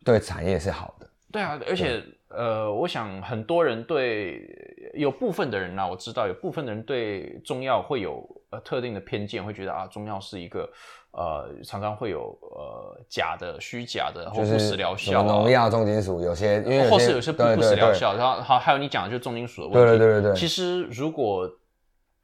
[0.04, 1.06] 对产业是好的。
[1.30, 4.48] 对啊，而且呃，我想很多人对
[4.94, 10.68] 有部分的人呢，我知道有部分的人对中药会有呃特定的偏见，会觉得啊，中药是一个
[11.12, 19.98] 呃常常会有呃假的、虚假的或不实疗效，农药、重金属，有些因为或是有些不不实疗效，然后好还有你讲的就是重金属的问题。
[19.98, 20.36] 对对对对对。
[20.36, 21.50] 其实如果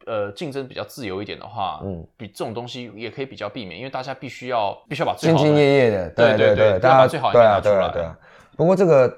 [0.06, 7.90] 呃竞争比较自由一点的话，嗯，比这种东西也可以比较避免，因为大家必须要必须要把兢兢业业的，对对对，大家最好拿出来。
[7.92, 8.16] 对啊，
[8.56, 9.12] 不过这个。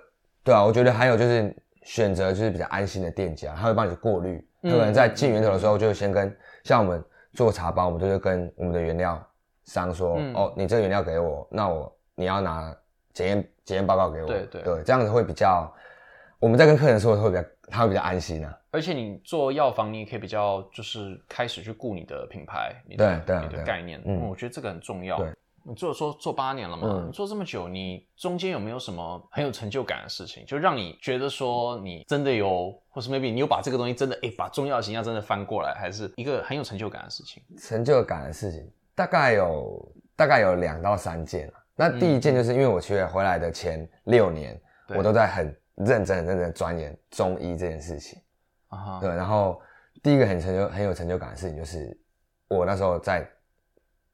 [0.44, 4.42] 对啊，我觉得还有就是选择就是比较安心的店家，他会帮你过滤。
[4.62, 7.04] 可能在进源头的时候，就先跟像我们
[7.34, 9.22] 做茶包，我们就会跟我们的原料
[9.68, 12.74] 商说：“哦，你这个原料给我，那我你要拿
[13.12, 15.72] 检验检验报告给我。”对对对，这样子会比较，
[16.40, 18.58] 我们在跟客人说会比较，他会比较安心啊。
[18.70, 24.02] 而且你做药房，你也可以比较就是开始去顾你的品牌，你的你的概念。
[24.04, 25.22] 嗯，我觉得这个很重要。
[25.64, 27.04] 你做说做八年了嘛？
[27.04, 30.42] 你做这么久，你中间有没有什么很有成就感的事情？
[30.46, 37.42] 就让你觉得说你真的有，或是 maybe 你有把这个东西真的哎，把中药形象真的翻过来，还是一个很有成就感的事情？
[37.58, 38.66] 成就感的事情
[38.98, 44.60] 大概有大概有两到三件那第一件就是因为我去回来的前六年，
[44.96, 48.20] 我都在很认真、很认真钻研中医这件事情。
[48.68, 48.98] 啊。
[49.00, 49.60] 对，然后
[50.02, 51.96] 第一个很成就、很有成就感的事情就是
[52.48, 53.24] 我那时候在。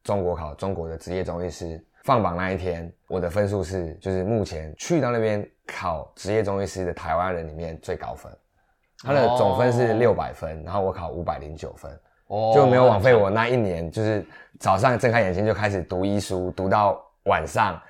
[0.02, 8.30] 中国考中国的职业中医师放榜那一天，我的分数是就是目前去到那边考职业中医师的台湾人里面最高分，
[8.98, 11.90] 他的总分是六百分，然后我考五百零九分，
[12.54, 14.24] 就没有枉费我那一年，就是
[14.58, 17.80] 早上睁开眼睛就开始读医书，读到晚上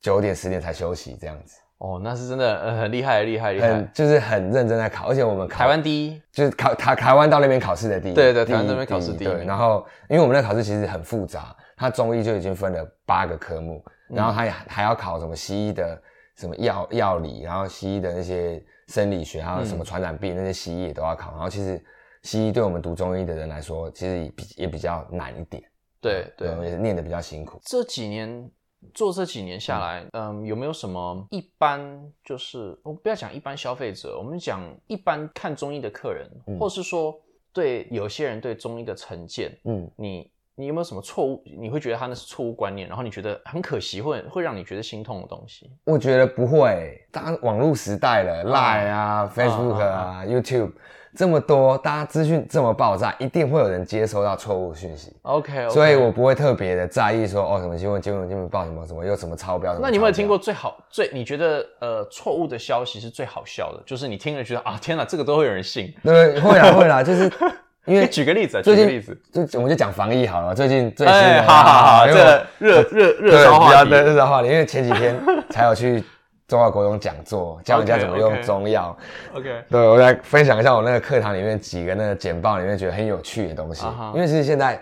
[0.00, 1.60] 九点十点才休息这样子。
[1.78, 9.28] 哦，那是真的，呃，很厉害，厉害，厉害，就是很认真在考，而且我们台湾第一，就是考台台湾到那边考试的第一，对对，台湾那边考试第一。
[9.28, 16.00] 对，然后因为我们那考试其实很复杂，它中医就已经分了八个科目，然后还还要考什么西医的
[16.36, 21.32] 什么药药理，然后西医的那些生理学，还有什么传染病那些西医也都要考。
[21.32, 21.78] 然后其实
[22.26, 25.62] 西医对我们读中医的人来说，其实也比也比较难一点，
[26.02, 27.58] 对对，也是念的比较辛苦。
[27.64, 28.50] 这几年。
[28.94, 31.80] 做这几年下来，嗯，有没有什么一般
[32.22, 37.18] 就是我不要讲一般消费者，我们讲一般看中医的客人，或是说
[37.52, 41.42] 对有些人对中医的成见，嗯，你你有没有什么错误？
[41.58, 45.68] 你会觉得他那是错误观念，然后你觉得很可惜，会会让你觉得心痛的东西？
[45.84, 50.72] 我觉得不会，当网络时代了，Line 啊，Facebook 啊，YouTube。
[51.16, 55.12] 这么多，大家资讯这么爆炸，一定会有人接收到错误讯息。
[55.22, 59.74] OK，所以我不会特别的在意说哦什么新闻新闻新闻报什么什么又什么超标。
[59.80, 63.82] 那你有没有听过最好最你觉得呃错误的消息是最好笑的？
[63.86, 65.92] 就是你听了觉得啊天哪，这个都会有人信？
[66.04, 67.32] 对，会啦会啦，就是
[67.86, 70.54] 因为举个例子，举个例子，就我们就讲防疫好了。
[70.54, 75.16] 最近最新的，好好好，这热热热烧话题，热烧话题，因为前几天
[75.48, 76.04] 才有去。
[76.48, 78.96] 中药国中讲座，教人家怎么用中药。
[79.34, 83.84] OK，对我来分享一下我那个课堂里面几个那个简报里面觉得很有趣的东西。
[84.14, 84.80] 因为其实现在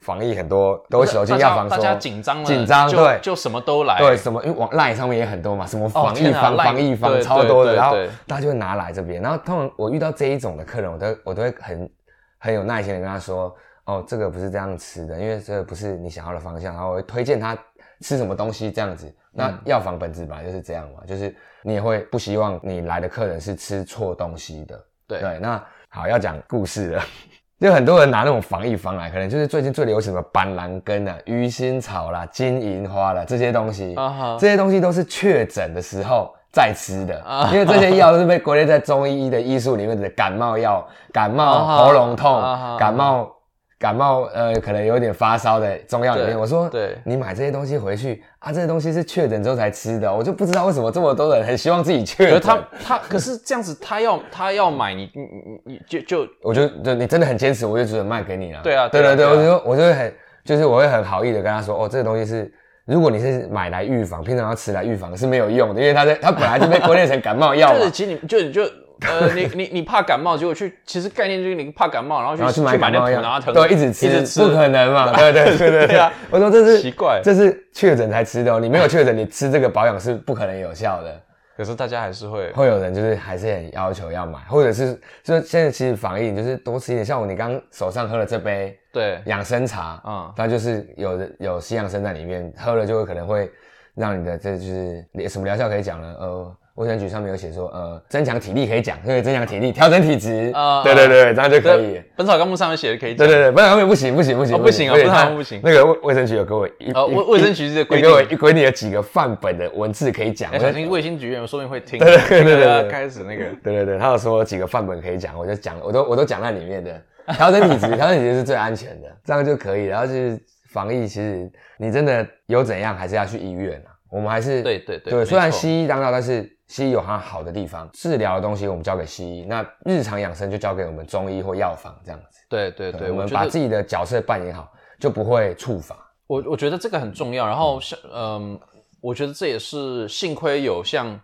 [0.00, 3.98] 防疫很多都走进药房，大家紧张了，紧张对，就什么都来。
[3.98, 9.22] 对，什么因为网 line 上面也很多嘛，什么防疫方、防疫方超多的，然后大家就会拿来这边。
[9.22, 11.90] 然后通常我遇到这一种的客人，我都我都会很
[12.38, 13.54] 很有耐心的跟他说
[13.86, 17.56] ：“哦，这个不是这样吃的，因为这个不是你想要的方向。”然后我会推荐他
[18.00, 19.12] 吃什么东西这样子。
[19.32, 24.84] 那药房本质本来就是这样嘛，就是你也会不希望你来的客人是吃错东西的。
[25.06, 25.20] 对。
[25.20, 27.02] 对，那好要讲故事了，
[27.60, 33.94] 就很多人拿那种防疫方来，可能就是最近最流行的板蓝根啊、鱼腥草啦、金银花啦这些东西，
[34.38, 42.42] 这些东西都是确诊的时候在吃的，因为这些药都是被归类在中医的医术里面的感冒药、感冒喉咙痛、
[42.78, 43.32] 感冒。
[43.78, 52.40] 感冒呃，可能有点发烧的中药里面，我说，对，你买这些东西回去啊，这些东西是确诊之后才吃的，我就不知道为什么这么多人很希望自己确诊。
[52.40, 58.60] 他他可是这样子，他要他要买你你你你就就，我就就你真的很坚持，我就只能卖给你了。
[58.64, 60.14] 对啊，对对对，我就我就会很
[60.44, 62.52] 就是我会很好意的跟他说，哦，这个东西是
[62.84, 67.72] 如果你是买来预防，平常要吃来预防是没有用的，因为它在它本来就被归类成感冒药。
[67.78, 68.62] 就是其实你就你就。
[69.02, 76.12] 呃，你你你怕感冒，结果去，其实概念就是你怕感冒，然后去去买感冒药，拿藤，对，一直吃，不可能嘛，对对对对对啊！
[76.30, 81.20] 我说这是奇怪，这是确诊才吃的哦，你没有确诊，你吃这个保养是不可能有效的。
[81.56, 93.50] 可是大家还是会，会有人就是还是很要求要买，或者是就现在其实防疫就是多吃一点，像我你刚手上喝了这杯对养生茶，嗯，它就是有有西洋参在里面，喝了就会可能会
[93.94, 96.16] 让你的这就是什么疗效可以讲呢？
[96.18, 96.56] 呃。
[96.78, 102.00] 卫生局上面有写说，呃，增强体力可以讲，因为增强体力，调整体质啊，对对对，这样就可以。
[102.16, 103.26] 本草纲目上面写的可以讲。
[103.26, 105.60] 对对对，本草纲目不行不行不行不行啊，本草纲目不行。
[105.64, 110.52] 那个卫卫生局有给我一，卫卫生局是规给我规定有几个范本的文字可以讲。
[110.58, 111.98] 小心卫生局有说明会听。
[111.98, 113.44] 对对对对，开始那个。
[113.62, 117.02] 对对对，他有说几个范本可以讲，我就讲，我都我都讲在里面的。
[117.34, 119.84] 调整体质，调整体质是最安全的，这样就可以。
[119.84, 123.92] 然后就是防疫，其实你真的有怎样，还是要去医院啊。
[124.10, 132.40] 我们还是对对对，虽然西医当道，但是西医有它好的地方，治疗的东西我们交给西医，那日常养生就交给我们中医或药房这样子。
[132.48, 135.96] 对对对，我们把自己的角色扮演好，就不会触法。
[136.26, 137.46] 我我觉得这个很重要。
[137.46, 138.60] 然后像嗯，
[139.00, 141.18] 我觉得这也是幸亏有像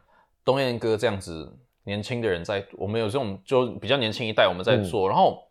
[0.44, 1.50] 东燕哥这样子
[1.84, 5.08] 年轻的人在，我们有这种就比较年轻一代我们在做。
[5.08, 5.42] 然后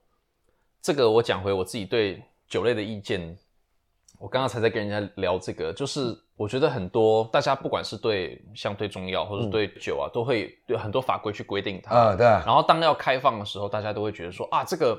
[0.82, 3.38] 这个我讲回我自己对酒类的意见。
[4.24, 12.12] 我刚刚才在跟人家聊这个，就是我觉得很多大家不管是对像对中药或者对酒啊，都会有很多法规去规定它。
[12.12, 12.26] 嗯，对。
[12.26, 14.98] 然后当要开放的时候，大家都会觉得说啊，这个。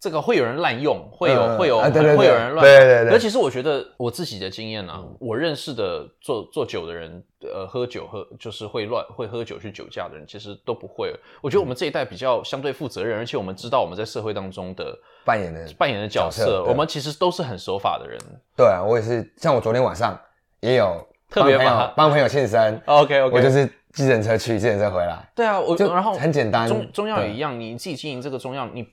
[0.00, 2.62] 这个会有人滥用，会有会有会有人乱。
[2.62, 3.12] 对对对。
[3.12, 11.10] 而其实我觉得我自己的经验呢，我认识的做做酒的人，呃，喝酒喝就是会乱会喝酒去酒驾的人，其实都不会。
[11.40, 14.94] 我觉得我们这一代比较相对负责任，而且我们知道我们在社会当中的
[15.24, 18.18] 扮演的扮演的角色，我们其实都是很守法的人。
[18.56, 19.32] 对啊，我也是。
[19.36, 20.18] 像我昨天晚上
[20.60, 25.28] 也有特别帮帮朋友庆生，OK OK，我就是计程车去，计程车回来。
[25.34, 28.86] 对啊，我就然后很简单，中中药也一样，你自己经营这个中药，你。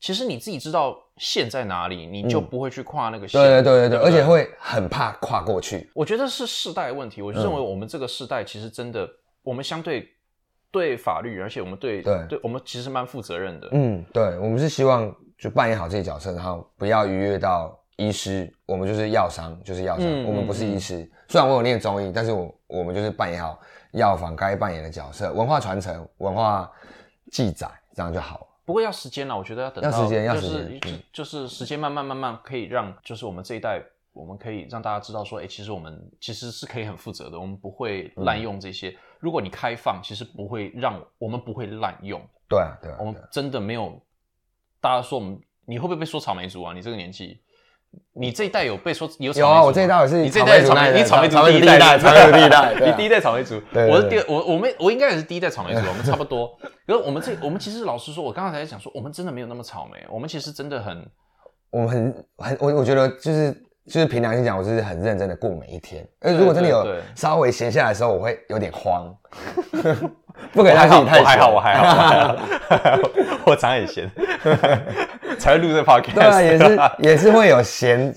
[0.00, 3.40] 其实你自己知道线在哪里，你就不会去跨那个线。
[3.40, 5.90] 对对对对对，而且会很怕跨过去。
[5.92, 7.20] 我觉得是世代问题。
[7.20, 9.10] 我认为我们这个世代其实真的，
[9.42, 10.08] 我们相对
[10.70, 13.66] 对法律，而且我们对对对，我们其实蛮负责任的。
[13.72, 18.52] 嗯，对，我们是希望就扮演好自己角色，然后不要逾越到医师。
[18.66, 21.08] 我们就是药商，就是药商，我们不是医师。
[21.28, 23.58] 虽然我有念中医，但是我我们就是扮演好
[23.92, 26.70] 药房该扮演的角色，文化传承、文化
[27.30, 28.46] 记载，这样就好了。
[28.64, 30.80] 不过要时间了，我觉得要等到就是
[31.12, 33.80] 就是时间慢慢慢慢可以让就是我们这一代，
[34.12, 38.94] 我们可以让大家知道说，哎，其实我们其实是可以很负责的，我们不会滥用这些。
[39.20, 42.20] 如果你开放，其实不会让我们不会滥用。
[42.48, 44.00] 对啊，对啊，我们真的没有。
[44.80, 46.72] 大家说我们，你会不会被说草莓族啊？
[46.74, 47.40] 你这个年纪。
[48.12, 49.64] 你这一代有被说有有啊？
[49.64, 56.54] 我这一代也是，你这一代草莓，你草莓族第一代，草莓族第一代，你第一代草莓族，我是第我我们我应该也是第一代草莓族，我们 差不多。
[56.86, 61.10] 可是我们这我们其实老实说，我刚刚才在讲说，我们真的没有那么草莓，我们其实真的很，
[61.70, 63.52] 我们很很我我觉得就是
[63.86, 66.06] 就是凭良心讲，我就是很认真的过每一天。
[66.20, 69.10] 而如果真的有稍微闲下来的时候，我会有点慌，
[70.52, 72.36] 不给他自己太还好，我还好，
[73.44, 74.10] 我常 也闲。
[75.38, 78.12] 才会录这 podcast，对啊，也是也是会有闲，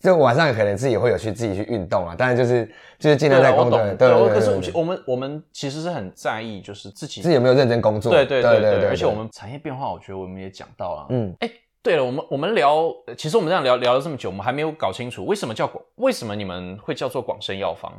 [0.00, 2.64] 就晚上可能自己会有去自己去运动啊，当然就是
[2.98, 3.78] 就是尽量在工作。
[3.94, 8.10] 对，可是我们我们其实是很在意，就是自己自己有没有认真工作。
[8.12, 11.06] 对对对对，而且我们产业变化，我觉得我们也讲到了。
[11.10, 11.50] 嗯，哎，
[11.82, 17.92] 对了，我们我们聊，其实我们这样聊聊了这么久，我们还没有搞清楚为什么叫广，为什么你们会叫做广生药房？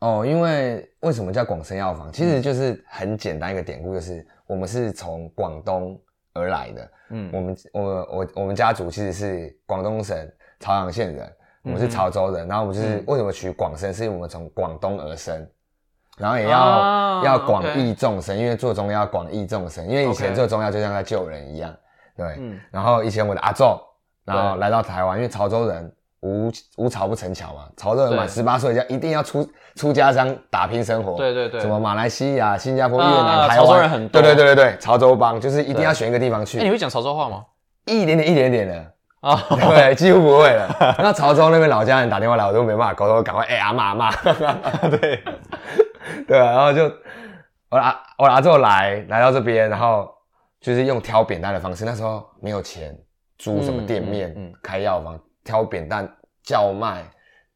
[0.00, 2.12] 哦，因为为什么叫广生药房？
[2.12, 5.98] 其实就是很简单一个典故，就是我们是从广东。
[6.34, 10.16] 而来的，嗯，我们我我我们家族其实是广东省
[10.60, 11.32] 潮阳县人，
[11.62, 15.44] 我们是潮州人，然后我们就是为什么取广生，是因为我们从广东而生，
[16.16, 21.74] 然后也要要广益众生，因为做中药广益众生，因为以前做中药就像在救人一样，
[22.16, 22.38] 对，
[22.70, 23.76] 然后以前我的阿仲，
[24.24, 25.92] 然后来到台湾，因为潮州人。
[26.20, 31.16] 无无潮不成桥嘛，潮州人满十八岁就一定要出出家乡打拼生活。
[31.16, 34.20] 对对对，什么马来西亚、新加坡、越南、台湾，潮州人很多。
[34.20, 36.58] 对对对对对，潮州帮就是一定要选一个地方去。
[36.58, 37.44] 哎，你会讲潮州话吗？
[37.86, 38.74] 一点点一点点的
[39.20, 40.96] 啊， 对，几乎不会了。
[40.98, 44.10] 那潮州那边老家人打电话来，我都没办法沟通，赶快哎阿妈阿妈。
[44.90, 45.22] 对
[46.26, 46.82] 对啊，然后就
[47.70, 50.08] 我拿我拿之后来来到这边，然后
[50.60, 52.92] 就是用挑扁担的方式，那时候没有钱
[53.38, 55.18] 租什么店面开药房。
[55.48, 56.06] 挑扁担
[56.42, 57.02] 叫卖，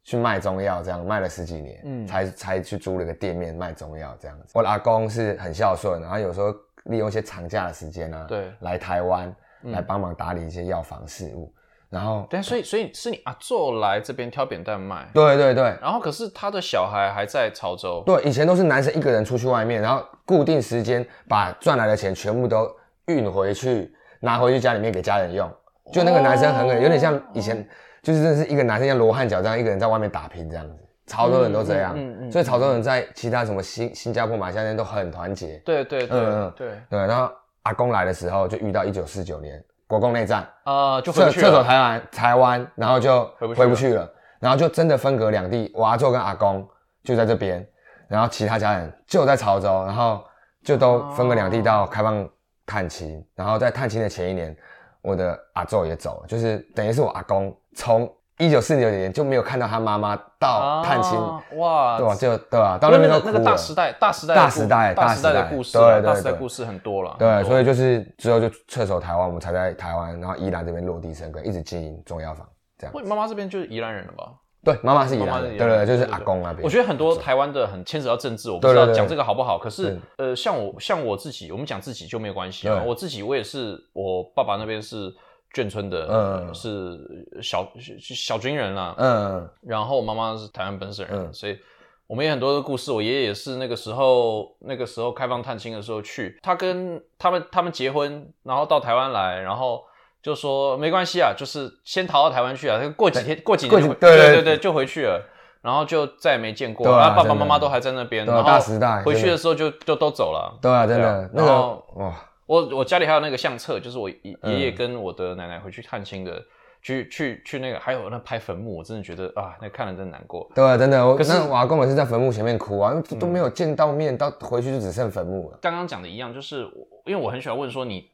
[0.02, 4.46] 去卖中药，这样卖了十几年，嗯，才才去租了个店面卖中药，这样子。
[4.54, 9.30] 我阿公是很孝顺，然后有时候利用一些长假的时间呢，对，来台湾
[9.64, 11.52] 来帮忙打理一些药房事务。
[11.90, 15.76] 然后，对，所以所以是你阿做来这边挑扁担卖，对对对。
[15.82, 22.66] 然后可是他的小孩还在潮州，对，以前都是男生一个人出去外面，然后固定时间把赚来的钱全部都
[23.08, 25.46] 运回去，拿回去家里面给家人用。
[25.92, 27.68] 就那个男生很有点像以前，
[28.02, 30.74] 就是真的是一个男生像罗汉脚这样一个人在外面打拼这样子，
[31.06, 31.96] 潮州人都这样，
[32.30, 35.56] 所以潮州人在其他什么新新加坡、马来西亚都很团结。
[35.64, 36.98] 对对对，嗯对对。
[37.06, 37.32] 然后
[37.62, 43.24] 阿公来的时候就遇到一九四九年国共内战，啊，就撤撤走台湾台湾，然后就
[43.56, 45.70] 回不去了，然后就真的分隔两地。
[45.74, 46.68] 我阿舅跟阿公
[47.04, 47.66] 就在这边。
[48.08, 50.22] 然后其他家人就在潮州，然后
[50.62, 52.28] 就都分隔两地到开放
[52.66, 54.54] 探亲，然后在探亲的前一年，
[55.00, 58.12] 我的阿舅也走了，就是等于是我阿公从。
[58.38, 61.16] 一九四九年就没有看到他妈妈到探亲
[61.58, 62.14] 哇，对吧？
[62.14, 62.76] 就对吧？
[62.76, 67.14] 到那边那个大时代，大时代，大时代，大时代的故事，对大时代故事很多了。
[67.20, 72.44] 对，所以就是之后就撤守台湾，我们才在台湾，然后宜兰这边落地生根，一直经营中药房
[72.78, 73.06] 这样。
[73.06, 74.32] 妈妈这边就是宜兰人了吧？
[74.64, 76.64] 对，妈妈是宜兰，对对，就是阿公那边。
[76.64, 79.56] 我觉得很多台湾的很牵扯到政治，我不知道讲这个好不好。
[79.56, 82.82] 可是呃，像我像我自己，我们讲自己就没有关系啊。
[82.84, 85.14] 我自己我也是，我爸爸那边是。
[85.52, 86.98] 眷村的，嗯，是
[87.42, 91.58] 小小军人啦，嗯，然后我妈妈是台湾本省人，所以
[92.06, 92.90] 我们也很多的故事。
[92.90, 99.84] 我爷爷也是那个时候，那个时候开放探亲的时候去，他跟他们他们结婚，然后到台湾来，然后
[100.22, 105.22] 就说没关系啊，就是先逃到台湾去啊，过几天过几年，对对对对，就回去了，
[105.60, 112.14] 然后就再也没见过，然后爸爸妈妈都还在那边，然后大时代回去的时候就就都走了，对啊，真的，然后哇。
[112.52, 116.44] 我我家里还有那个相册，就是我爷爷跟我的奶奶回去探亲的，
[116.82, 120.46] 去去去那个，还有那拍坟墓，我真的觉得啊，那看了真难过。
[120.54, 121.16] 对啊，真的。
[121.16, 125.58] 可是我阿公也是在坟墓前面哭啊，都没有见到面，到回去就只剩坟墓了。
[125.62, 126.64] 刚刚讲的一样，就是
[127.06, 128.10] 因为我很喜欢问说，你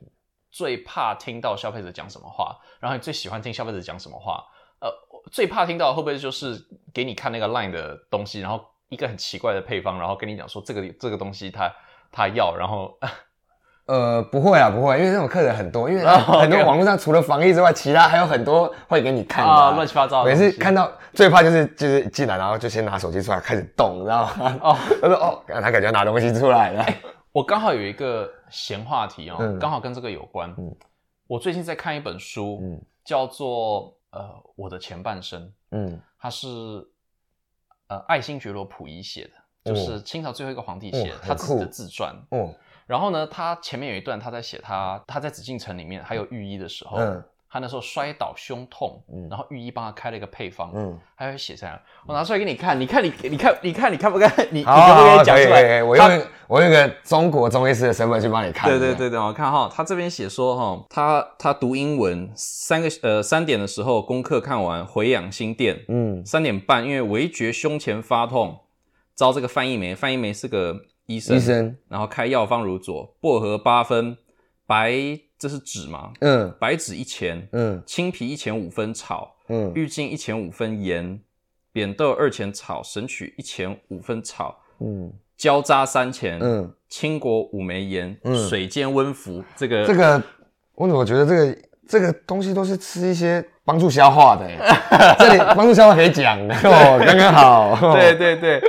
[0.53, 4.45] 最怕听到消费者讲什么话，然后你最喜欢听消费者讲什么话？
[4.80, 4.89] 呃，
[5.32, 6.57] 最怕听到会不会就是
[6.95, 11.74] 给你看那个 line 的东西，然后一个很奇怪的配方，然后跟你讲说这个这个东西他
[12.12, 12.97] 他要，然后。
[13.89, 20.26] 呃，不会啊，不会，因为那种客人很多，因为很多网络上除了防疫之外，其他还有很多会给你看的，乱七八糟。
[20.26, 24.59] 每次看到最怕就是就是进来，然后就先拿手机出来开始动，知道吗？
[24.61, 26.86] 哦，他说哦，他感觉拿东西出来了。
[27.32, 30.55] 我刚好有一个闲话题哦，刚好跟这个有关。
[30.59, 30.70] 嗯，
[31.26, 36.47] 我最近在看一本书，嗯，叫做呃我的前半生，嗯，它是
[37.86, 39.24] 呃爱新觉罗溥仪写
[39.64, 42.55] 的，就是清朝最后一个皇帝写的他自己的自传，嗯。
[42.89, 54.32] 然后呢，他前面有一段，他在写他他在紫禁城里面还有御医的时候，嗯，他那时候摔倒胸痛，嗯，然后御医帮他开了一个配方，嗯，他会写下来，我拿出来给你看，你看你你看你看你看不看？
[54.51, 55.82] 你你可不可以讲出来？
[55.84, 58.70] 我用我用一个中国中医师的身份去帮你看。
[58.70, 68.61] 对对对对，我看哈，他这边写说哈，他他读英文三个呃三点的时候功课看完回养心殿，嗯，三点半因为围觉胸前发痛，
[69.14, 70.80] 招这个范一梅，范一梅是个。
[71.09, 74.15] 医生，然后开药方如左：薄荷八分，
[74.67, 74.93] 白
[75.39, 76.13] 这是纸嘛？
[76.21, 81.19] 嗯，白纸一钱，嗯，青皮一钱五分炒，嗯，郁金一钱五分盐，
[81.73, 89.43] 扁豆二钱炒，神曲一钱五分炒，嗯，焦渣三钱，嗯，青果五枚盐，嗯，水煎温服。
[89.57, 90.23] 这个这个，
[90.75, 94.47] 我怎么觉得这个这个东西都是吃一些帮助消化的？
[95.19, 97.95] 这里帮助消化可以讲哦，刚刚好。
[97.95, 98.63] 对 对对。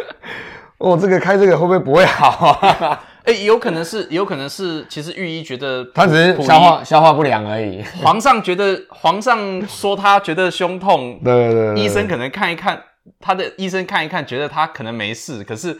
[0.79, 3.03] 哦，这个开这个会不会不会好啊？
[3.25, 7.83] 哎，有可能是，有可能是，其实御医觉得 他只是消化消化不良而已。
[8.01, 12.81] 皇上觉得，皇上说他觉得胸痛， 对对对，医生可能看一看，
[13.19, 15.77] 他的医生看一看，觉得他可能没事，可是，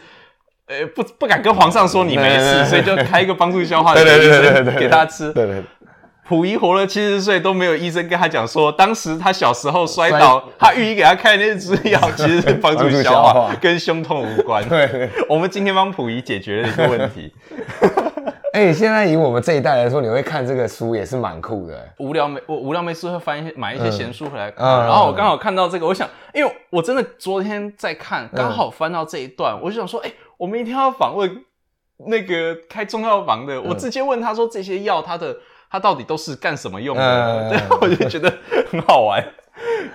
[0.66, 5.32] 呃，不不敢跟皇上说你没事，所以就开一个帮助消化的对对对给他吃。
[5.32, 5.62] 对对。
[6.30, 14.64] 溥仪活了七十岁都没有医生跟他讲说，当时他小时候摔倒，他御医给他开那支药其实是帮助 消化，跟胸痛无关。
[14.68, 17.34] 对，我们今天帮溥仪解决了一个问题。
[18.54, 21.84] 哎，现在以我们这一代来说，你会看这个书也是蛮酷的。
[21.98, 31.44] 无聊没我无聊没事会翻一些买一些闲书回来看，然后我刚好看到这个，我想，因为我真的昨天在看，刚好翻到这一段，我就想说，哎，我们一定要访问
[32.06, 35.36] 那个开中药房的，我直接问他说这些药它的。
[35.70, 37.48] 它到底都是干什么用的？
[37.48, 38.32] 对， 我就觉得
[38.70, 39.24] 很好玩。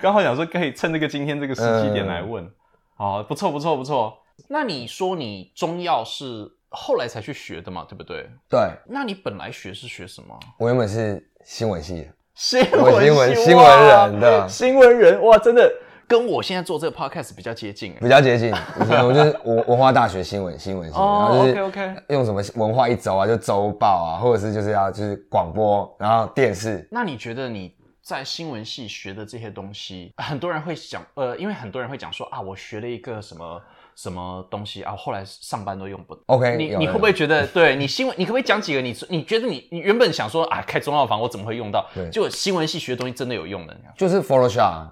[0.00, 2.50] 刚好想说可以趁这个今天这个时机点来问。
[2.96, 4.16] 好，不错不错不错。
[4.48, 7.84] 那你说你中药是后来才去学的嘛？
[7.88, 8.28] 对不对？
[8.48, 8.60] 对。
[8.86, 10.38] 那你本来学是学什么？
[10.58, 12.08] 我原本是新闻系的。
[12.34, 15.72] 新闻新闻新闻人的新闻人哇，真的。
[16.08, 18.52] 跟我现在做这个 podcast 比较接近，比较接近。
[18.78, 26.86] 我就是文 文化大学新闻新闻系，然后就是 OK OK，用什么文化一周啊，就周报啊，或者是就是要就是广播，然后电视。
[26.92, 33.60] 那你觉得你在新闻系学的这些东西，很多人会讲，呃，因为很多人会讲说啊，我学了一个什么
[33.96, 36.16] 什么东西啊，后来上班都用不。
[36.26, 41.84] OK，你你会不会觉得，对你新闻，你可不可以讲几个你你觉得你你原本想说啊，开中药房我怎么会用到？
[41.92, 43.76] 对就新闻系学的东西真的有用的？
[43.96, 44.90] 就是 Photoshop。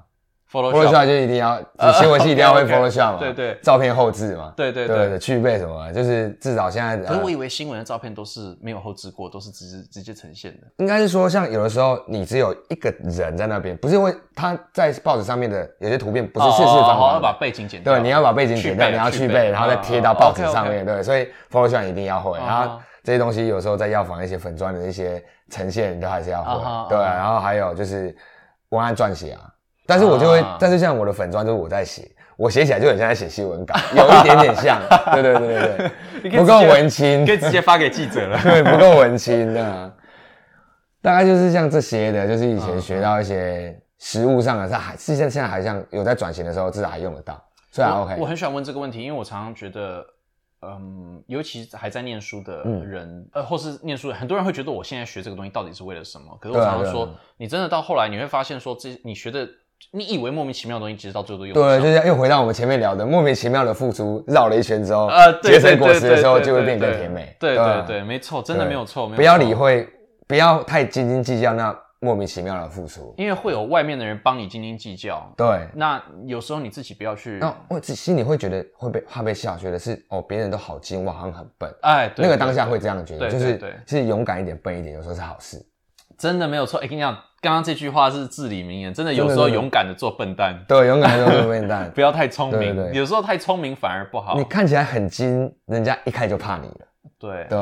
[0.63, 1.59] Photoshop 就一定要，
[1.95, 3.19] 新闻系一定要会 Photoshop 嘛？
[3.19, 4.53] 对对，照片后置嘛？
[4.57, 5.93] 对对对，具备什么？
[5.93, 6.97] 就是至少现在。
[6.99, 10.67] 可是我以为新闻的照片都是没有后置过，都是直直接呈现的。
[10.77, 17.93] 应该是说，像有的时候你只有一个人在那边，不是因为他在报纸上面的有些图片不是四四方方，要把背景剪掉。
[17.93, 20.87] 对，你要把背景剪掉，你要去背，然后再贴到报纸上面。
[20.87, 22.39] 对，所以 Photoshop 一定要会。
[22.39, 26.89] 然后这些东西有时候在药房一些粉砖的一些呈现，你都还是要会。
[26.89, 28.17] 对，然后还有就是
[28.71, 29.41] 文案撰写啊。
[29.87, 34.81] 但是我就会，但是像我的粉砖就是我在写，我写起来就很像在写新闻稿，有一点点像，
[35.13, 35.91] 对对对对。
[36.23, 39.95] 对，不够文青，可以直接发给记者了， 对，不够文青的，
[41.03, 48.17] 大概就是像这些的，就是以前学到一些实物上的，在还，现在现在还像有在转型的时候，至少还用得到，所以 OK。
[48.19, 50.03] 我很喜欢问这个问题，因为我常常觉得，
[50.63, 56.35] 嗯，尤其还在念书的人，呃，或是念书的很多人会觉得我现在学这个东西到底是为了什么？
[56.41, 59.47] 可是我常常说，你真的到后来你会发现，说这你学的。
[59.93, 67.35] 你以为莫名其妙的东西，其实到最后都用对，就是又回到我们前面聊的莫名其妙的付出，绕了一圈之后，呃，结成果实的时候，就会变更甜美。
[67.39, 69.09] 对对对，没错，真的没有错。
[69.11, 69.89] 不要理会，
[70.27, 75.33] 不要太斤斤计较那莫名其妙的付出，因为会有外面的人帮你斤斤计较。
[75.37, 81.73] 对，那有时候你自己不要去，那我自己心里会觉得会被怕被笑，觉得是哦，别人都好精，我好像很笨。
[81.83, 85.65] 哎，那个当下会这样觉得，就是是勇敢一点，笨一点，有时候是好事。
[86.19, 86.81] 真的没有错。
[86.81, 87.17] 哎，跟你讲。
[87.41, 94.35] 刚刚这句话是至理名言，真的有时候勇敢的做笨蛋，对，勇敢的做笨蛋， 不要太聪明，有时候太聪明反而不好。
[94.39, 96.87] 你看起来很精，人家一看就怕你了。
[97.19, 97.59] 对对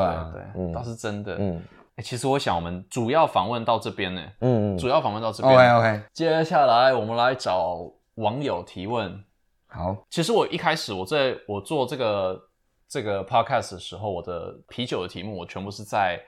[0.55, 1.35] 对，倒是真的。
[1.37, 1.61] 嗯，
[2.01, 5.53] 其实我想我们主要访问到这边呢，嗯，主要访问到这边。
[5.53, 7.81] OK OK，接下来我们来找
[8.15, 9.13] 网友提问。
[9.67, 12.41] 好，其实我一开始我在我做这个
[12.89, 16.21] 这个 podcast 的时候，我的啤酒的题目我全部是在。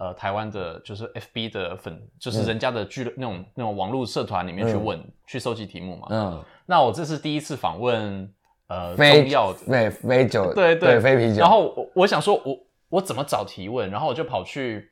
[0.00, 6.06] 呃，台湾的就是 FB 的粉，就是人家的俱乐那种那种网络社团里面去问，去收集题目嘛。
[6.08, 8.32] 嗯，那我这是第一次访问
[8.68, 11.40] 呃中药的，对非酒，对对非啤酒。
[11.40, 13.90] 然后我我想说，我我怎么找提问？
[13.90, 14.90] 然后我就跑去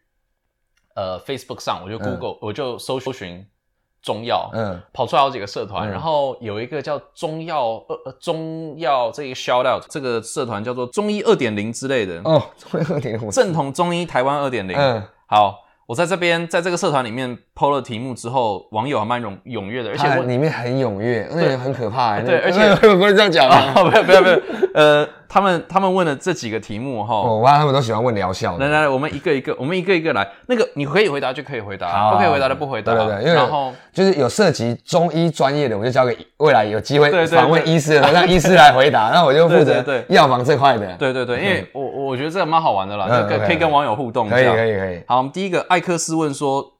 [0.94, 3.48] 呃 Facebook 上，我就 Google，我就搜寻。
[4.02, 12.20] 中药，嗯，跑出来好几个社团，然后有一个叫中药二呃中药这个 shout out 这个社团叫做中医二点零之类的。
[12.24, 15.64] 哦，中医二点零，正统中医台湾二点零，嗯，好。
[15.88, 22.20] 我在这边，在这个社团里面抛了题目之后，网友还蛮踊踊跃的，而且里面很踊跃，那很可怕。
[22.20, 24.38] 对，而且 不是这样讲啊，不要不要不要，
[24.74, 28.56] 呃，他们他们问了这几个题目哈，我发现他们都喜欢问疗效。
[28.58, 30.24] 来来来，我们一个一个，我们一个一个来。
[30.46, 32.94] 那个你可以回答就可以回答，不可以回答就不回答。
[32.94, 39.10] 对对对，然后就是有涉及中医专业的，我就交给未来有机会访问医师的，让医师来回答。
[39.12, 40.94] 那我就负责药房这块的。
[40.96, 44.28] 对对对，因为我我觉得这个蛮好玩的啦，可可以跟网友互动。
[44.28, 45.02] 可以可以可以。
[45.08, 46.77] 好，我们第一个艾克斯问说。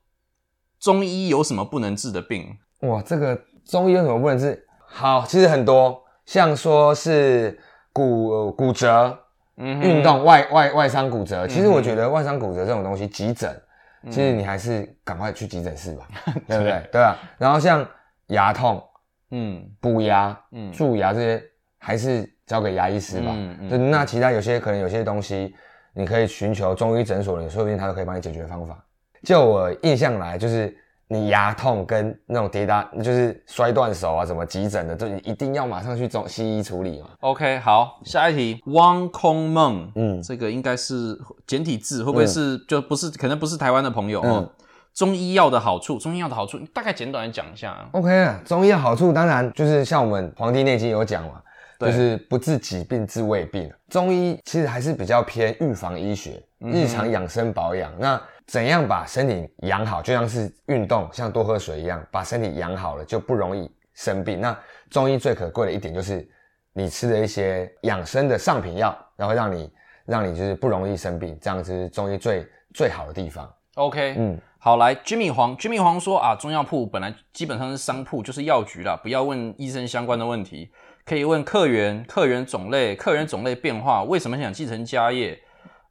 [0.81, 2.57] 中医有什么不能治的病？
[2.81, 4.67] 哇，这个中医有什么不能治？
[4.87, 7.59] 好，其实很多，像说是
[7.93, 9.19] 骨骨折，
[9.57, 11.47] 嗯，运动外外外伤骨折。
[11.47, 13.61] 其实我觉得外伤骨折这种东西，急诊，
[14.07, 16.09] 其实你还是赶快去急诊室吧，
[16.47, 16.89] 对不对？
[16.93, 17.17] 对啊。
[17.37, 17.87] 然后像
[18.29, 18.83] 牙痛，
[19.31, 21.43] 嗯，补牙，嗯，蛀牙这些，
[21.79, 23.33] 还是交给牙医师吧。
[23.35, 23.91] 嗯嗯。
[23.91, 25.55] 那其他有些可能有些东西，
[25.93, 28.83] 你可以寻求中医诊所的，说不定他都可以帮你解决方法。
[29.23, 30.77] 就我印象来，就是
[31.09, 37.09] 你牙痛跟那种跌打，就是摔断手啊，什么急诊的，就一定要马上去中西医处理嘛。
[37.21, 43.11] OK，好，下一题，汪空梦，嗯，这个应该是简体字，会不会是就不是？
[43.11, 44.51] 可能不是台湾的朋友哦。
[44.95, 47.71] 中医药的好处，中医药的好处，大概简短的讲一下。
[47.71, 51.41] 啊 OK 啊，中医药好处当然就是像我们《黄帝内经》有讲嘛，
[51.79, 53.73] 就是不治疾病，治未病。
[53.89, 57.93] 中医其实还是比较偏预防医学，日常养生保养。
[57.99, 64.41] 那怎样把身体养好，就像是运动，像多喝水一样，把身体养好了就不容易生病。
[64.41, 66.27] 那中医最可贵的一点就是
[66.73, 69.71] 你吃的一些养生的上品药，然后让你
[70.07, 73.53] 让你就是不容易生病，这样子是中医最最好的地方。
[73.75, 80.71] OK，嗯，好，来，Jimmy 黄，Jimmy 黄说啊，中药铺本来基本上是商铺，就是药局啦，不要问医生相关的问题，
[81.05, 85.39] 可以问客源、客源种类、客源种类变化，为什么想继承家业？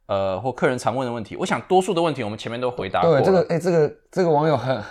[0.08, 3.12] 呃，或客人常问的问题，我想多数的问题我们前面都回答过。
[3.12, 4.82] 对，这个，哎，这个这个网友很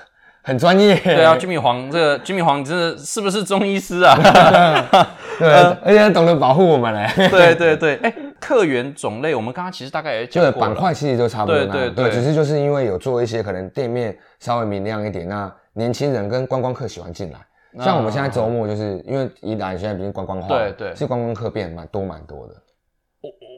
[0.44, 0.96] 很专业。
[0.96, 4.16] 对啊，居米黄，这个居米黄，你真的是不是中医师啊？
[5.40, 5.50] 对，
[5.84, 7.30] 而且懂得保护我们嘞。
[7.30, 10.68] 对对对，哎，客源种类，我们刚刚其实大概也讲过了。
[10.68, 11.66] 板块其实都差不多。
[11.66, 17.40] 对对对，只是就是因为有做一些可能店面稍微明亮一点，那年轻人跟观光客喜欢进来。
[17.84, 22.54] 像我们现在周末就是因为宜兰现在已经观光化，对对，是观光客变蛮多蛮多的。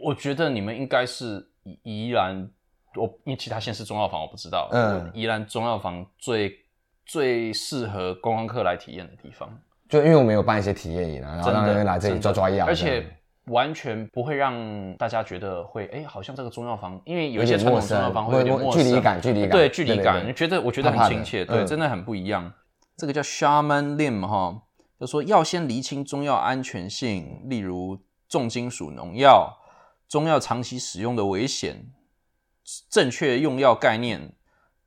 [0.02, 1.46] 我我觉得你们应该是。
[1.84, 2.50] 宜兰，
[2.96, 4.68] 我因为其他县市中药房我不知道。
[4.72, 6.52] 嗯，宜兰中药房最
[7.06, 9.48] 最适合观光客来体验的地方。
[9.88, 13.06] 就因为我们有办一些体验营啊，然后让人来这里抓抓药，而且
[13.46, 22.52] 完全不会让大家觉得会哎，好像这个中药房，因为有一些传统中药房会有点距离感，距离感，对距离感，觉得我觉得很亲切，对，真的很不一样。
[22.98, 24.64] 这个叫 Shaman Lim 哈，
[25.00, 29.56] 就说要先厘清中药安全性，例如重金属农药、
[30.10, 31.86] 中药长期使用的危险、
[32.90, 34.34] 正确用药概念。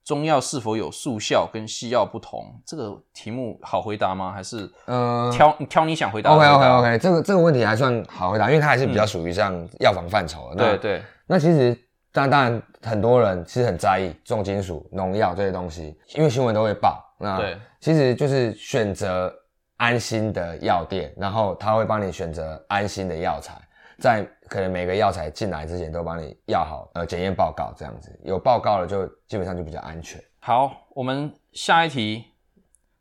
[0.05, 2.61] 中药是否有速效跟西药不同？
[2.67, 4.33] 这个题目好回答吗？
[4.33, 10.77] 还是呃挑挑你想回答？OK OK OK，这个这个问题还算好回答，因为它还是比较属于像药房范畴的。
[10.77, 11.03] 对对。
[11.25, 11.73] 那其实
[12.11, 17.01] 当当然很多人其实很在意重金属农药这些东西，因为新闻都会报。
[17.21, 19.33] 那对，其实就是选择
[19.77, 23.55] 安心的药店，然后他会帮你选择安心的药材。
[23.99, 30.23] 在可能每个药材进来之前都帮你要好呃检验报告这样子，有报告了就基本上就比较安全。
[30.41, 32.25] 好，我们下一题，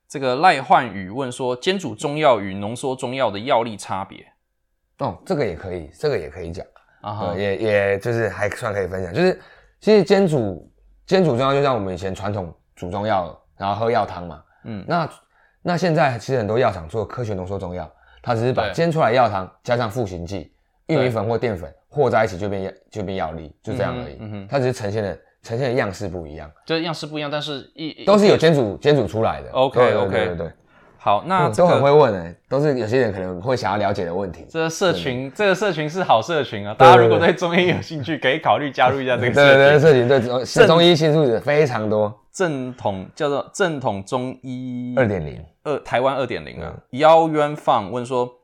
[0.08, 4.26] 这个赖焕宇问说，煎煮中药与浓缩中药的药力差别？
[5.00, 6.66] 哦，这个也可以，这个也可以讲
[7.02, 9.42] 啊，也也就是还算可以分享，就是
[9.80, 10.72] 其实煎煮
[11.08, 15.10] 煎煮中药就像我们以前传统煮中药，然后喝药汤嘛，嗯，那
[15.64, 20.54] 那现在其实很多药厂做科学浓缩中药，它只是把煎出来药汤加上赋形剂。
[20.92, 24.18] 玉米粉或淀粉和在一起就变药就变药力，就这样而已。
[24.20, 29.50] 嗯哼，它只是呈现的呈现的样式不一样，就是样式不一样，但是一都是有煎煮煎煮出来的。
[29.52, 30.52] OK OK 对对对，
[30.98, 34.46] 好，那都很会问诶，都是有些人可能会想要了解的问题。
[34.50, 39.58] 这个社群，这个社群是好社群啊，大家如果对中医有兴趣，可以考虑加入一下这个社群。
[39.58, 42.14] 对对，社群对中医新数字非常多。
[42.32, 46.74] 正统叫做正统中医二点零，二台湾二点零啊。
[46.92, 48.38] 邀渊放问说。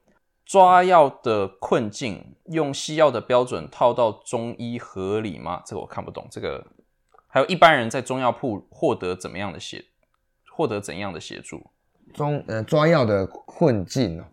[0.48, 5.62] 抓药的困境，用西药的标准套到中医合理吗？
[5.66, 6.26] 这个我看不懂。
[6.32, 6.66] 这个
[7.28, 9.84] 还有一般人在中药铺获得怎么样的协，
[10.56, 11.62] 获得怎样的协助？
[12.14, 14.24] 中呃抓药的困境哦，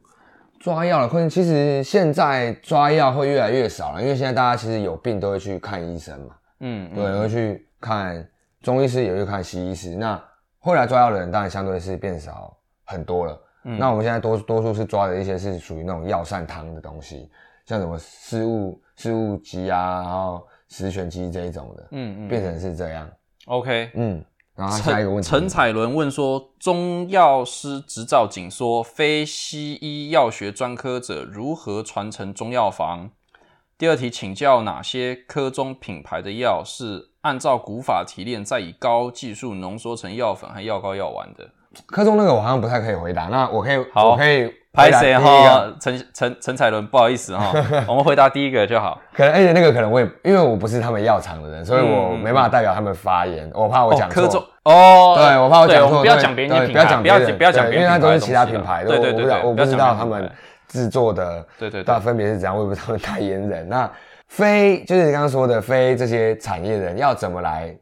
[0.61, 8.31] 抓药的困境，其实现在抓药会越来越少了，因为现在大家其实有病都会去看医生嘛，嗯，对，会去看
[8.62, 9.97] 中医师，也会看西医师。
[9.97, 10.23] 那
[10.61, 13.41] 后来抓药的人当然相对是变少很多了。
[13.65, 17.31] 那我们现在多多数是抓的一些是属于那种药膳汤的东西，
[17.67, 23.11] 像什么四物四物鸡啊，然后十全鸡这一种的，嗯嗯，变成是这样。
[23.47, 33.11] OK，嗯，然后下一个问题，陈彩伦问说，中药师执照紧缩，非西医药学专科者如何传承中药房？
[33.77, 41.51] 第二题，请教哪些科中品牌的药是按照古法提炼，再以高技术浓缩成药粉和药膏药丸的？
[41.87, 45.66] 科中那个我好像不太可以回答，那我可以，我可以拍谁哈？
[45.81, 47.53] 陈陈陈彩伦，不好意思哈，
[47.87, 49.01] 我们回答第一个就好。
[49.14, 54.22] 可能而且那个可能我也因为我不是他们药厂的人，所以我没办法代表他们发言，我怕我讲错。
[54.22, 60.31] 科中哦，对我怕我讲错，不要讲别人的品牌，不要讲不要讲别人，因为他都是其他品牌，对对对对，我不知道他们
[60.68, 63.68] 制作的，对对，但分别是怎样，我也不知道他们代言人。
[63.68, 63.89] 那
[64.27, 67.77] 非就是你刚刚说的非这些产业人要怎么来？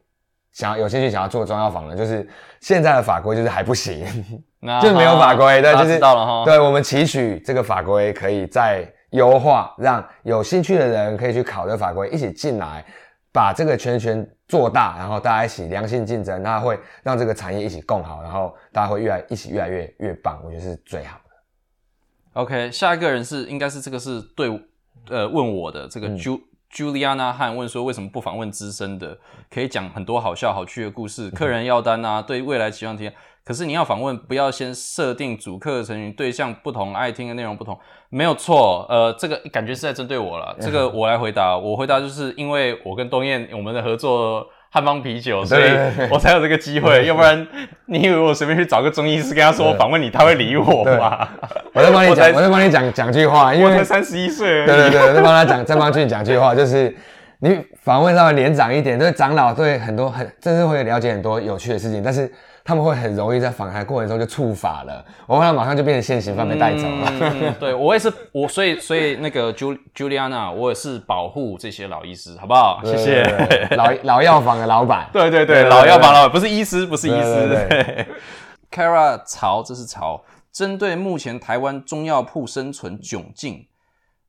[0.52, 2.26] 想要有兴趣想要做中药房的，就是
[2.60, 4.04] 现在的法规就是还不行
[4.80, 6.44] 就没有法规，对，就是到了哈。
[6.44, 12.84] 对我们期许这个法规可以再优化，让有兴趣的人可以去考这法规，一起进来，
[13.32, 22.40] 把这个圈圈做大，然后大家一起良性竞争，那会让这个产业一起共好，然后大家会越来一起越来越越棒，我觉得是最好的。
[22.40, 24.48] OK，下一个人是应该是这个是对
[25.08, 26.40] 呃问我的这个 Ju。
[26.72, 29.18] Juliana 汉问说：“为什么不访问资深的？
[29.50, 33.10] 可以讲很多好笑好趣的故事，客人要单啊，对未来期望提。
[33.44, 38.86] 可是你要访问，不要先设定主客成员对象不同，爱听的内容不同，没有错。
[38.88, 40.56] 呃，这个感觉是在针对我了。
[40.60, 45.62] 这个我来回答，我回答就是因为我跟东燕我们的合作。”汉方啤酒， 所以
[46.10, 47.46] 我才有这个机会， 要不然
[47.86, 51.28] 你以为我随便去找个中医师跟他说访问你，他会理我吗？
[51.74, 54.64] 我在帮你讲，我在帮你讲讲句话，因为才三十一岁。
[54.64, 56.92] 对对对，我 在帮他讲，在帮俊讲句话，就是
[57.40, 62.32] 你访问稍微年长一点，对长老对很多很，真是会了解很多有趣的事情，但是。
[62.64, 67.54] 他们会很容易在访谈过程中就触法了，我怕马上就变成现行犯被带走了。
[67.58, 72.80] 对我也是，我所以所以那个 Jul Juliana，我也是保护这些老医师，好不好？
[72.84, 73.22] 谢谢
[73.76, 75.08] 老老药房的老板。
[75.12, 78.06] 对对对，老药房老板不是医师，不是医师。
[78.70, 83.66] Kara 曹，这是曹，针对目前台湾中药铺生存窘境，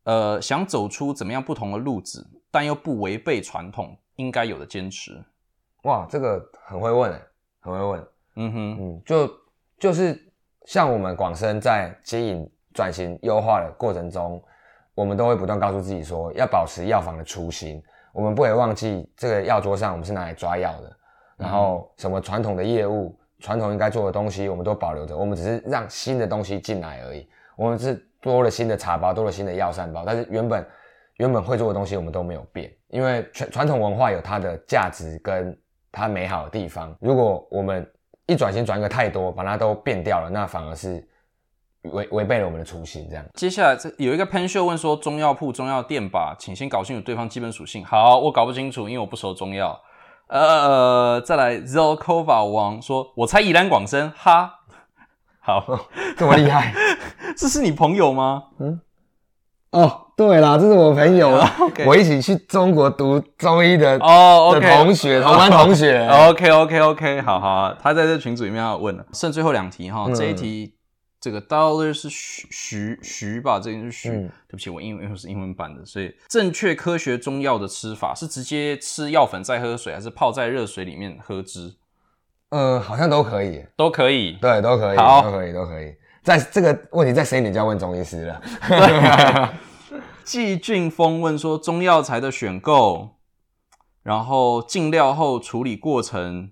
[0.05, 5.23] 呃，想走出怎么样不同的路子，但又不违背传统应该有的坚持。
[5.84, 7.11] 哇，这个很会问，
[7.61, 8.03] 很会问。
[8.36, 9.29] 嗯哼，嗯，就
[9.79, 10.19] 就是
[10.65, 14.41] 像我们广生在经营转型优化的过程中，
[14.95, 17.81] 我们都会不断告诉自己说，要保持药房的初心。
[18.13, 20.97] 我们不会忘记这个药桌上我们是拿来抓药的，
[21.36, 27.27] 然后什么传统的业务传统应该做的东西，我们都保留着，我们只是让新的东西进来而已。
[27.55, 30.65] 我们是多了新的茶包，多了新的药膳包，但是原本
[31.17, 35.55] 原本会做的东西我们都没有变，因为传传统文化有它的价值跟
[35.91, 36.95] 它美好的地方。
[37.01, 37.88] 如果我们
[38.28, 41.05] 一转型转一个太多，把它都变掉了，那反而是
[41.82, 43.07] 违违背了我们的初心。
[43.09, 47.84] 这样，接下来这有一个喷秀问说，中药铺、中药店吧，请先搞清楚对方基本属性。
[47.84, 49.80] 好，我搞不清楚，因为我不熟中药。
[50.28, 54.61] 呃，再来 Zelkova 王说，我猜宜兰广深，哈，
[55.41, 56.74] 好，这么厉害，
[57.36, 58.45] 这是你朋友吗？
[58.59, 58.80] 嗯，
[59.71, 61.41] 哦，对啦，这是我朋友，
[61.86, 66.07] 我一起去中国读中医的哦的同学，同班同学。
[66.30, 70.76] OK OK OK，好好，他在这群组里面要问了，剩最后两题哈，这一题。
[71.20, 74.09] 这个 dollar 是徐徐徐吧，这个是徐。
[74.09, 81.76] 对不起，我英文又是英文版的，所以正确科学中药的吃法是直接吃药粉再喝水，还是泡在热水里面喝汁？
[82.49, 85.95] 呃，好像都可以，都可以，对，都可以，好都可以，都可以。
[86.24, 88.41] 在这个问题再深一点，就要问中医师了。
[90.24, 93.17] 季俊峰问说：中药材的选购，
[94.01, 96.51] 然后进料后处理过程、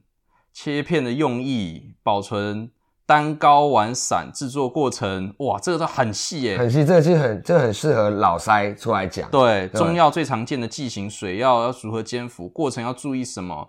[0.54, 2.72] 切片的用意、保存。
[3.04, 9.30] 单膏丸散制作过程，哇，这个都很细耶，很细，这个其实很，这很适合老塞出来讲。
[9.30, 13.68] 对，中药最常见的剂型，水药要如何煎服，过程要注意什么？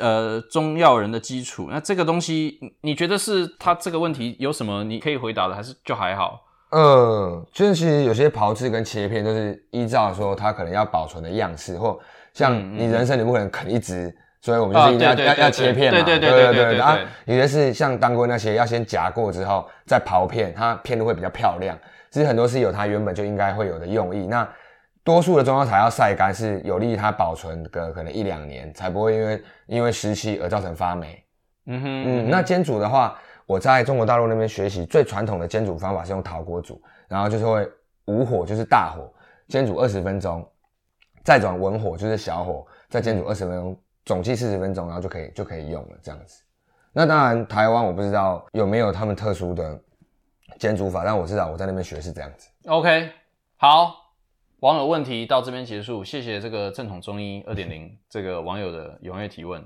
[0.00, 6.40] 呃，中药人的基础，那这个东西，你觉得是他这个问题有什么你可以回答的，还是就还好？
[6.70, 11.98] 嗯，就是其实有些炮制跟切片，就是依照说它可能要保存的样式，或
[12.32, 14.14] 像你人参，你不可能啃一直。
[14.42, 16.76] 所以我们就是一定要要要切片嘛，对对对对对。
[16.76, 21.76] 然后有些是像当归那些，要先夹过之后再刨片，它片都会比较漂亮。
[22.10, 24.28] 其实很多是有它原本就应该会有的用意。
[24.28, 24.48] 那
[25.02, 31.20] 多数的中药材要晒干，是有利于它保存个可能一两年，才不会因为因为湿气而造成发霉。
[31.66, 32.30] 嗯哼嗯。
[32.30, 37.66] 那煎煮的话，我在中国大陆那边学习最传统的煎煮方法是用陶锅煮，然后就是会
[38.04, 39.12] 无火就是大火
[39.48, 40.46] 煎煮二十分钟，
[41.24, 43.80] 再转文火就是小火再煎煮二十分钟。
[44.04, 46.40] 总计四十分钟，然后就可以就可以用了，这样子。
[46.92, 49.76] 那当然，台湾我不知道有没有他们特殊的
[50.60, 52.48] 煎煮法，但我知道我在那边学是这样子。
[52.66, 53.10] OK，
[53.56, 53.96] 好，
[54.60, 59.60] 网友问题到这边结束，谢谢这个正统中医二点零这个网友的踊跃提问。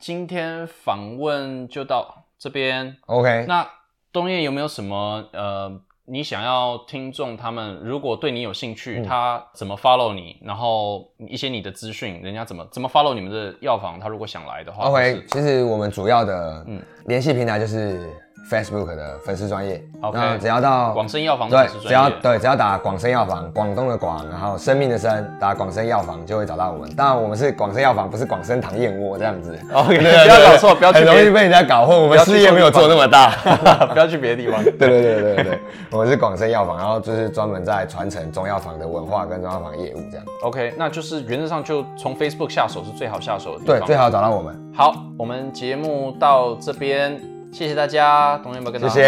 [0.00, 2.96] 今天访问就到这边。
[3.06, 3.68] OK，那
[4.12, 5.80] 东燕有没有什么呃？
[6.10, 10.38] 你想要听众他们如果对你有兴趣，他怎么 follow 你？
[10.42, 14.00] 然后一些你的资讯，人家怎么怎么 follow 你们的药房？
[14.00, 18.10] 他如果想来的话，OK，其实我们主要的嗯联系平台就是。
[18.50, 19.82] Facebook 的粉丝专业，
[20.12, 26.88] 那只要到广生药房对，只要对，只要打广生药房，广东的广，然后生命的生，打广生药房就会找到我们。
[26.94, 29.58] 当然，我们是广生药房，不是广生堂燕窝这样子。
[29.72, 31.94] OK，不要搞错，不要很容易被人家搞混。
[31.94, 33.30] 我们事业没有做那么大，
[33.92, 34.64] 不要去别的地方。
[34.64, 35.58] 对对对对对，
[35.90, 40.24] 我们是广生药房，然后就是专门在传承中药房的文化跟中药房业务这样。
[40.42, 43.64] OK，那就是原则上就从 Facebook 下手是最好下手的。
[43.66, 44.72] 对，最好找到我们。
[44.74, 47.20] 好，我们节目到这边。
[47.52, 49.02] 谢谢大家，同学们跟谢谢，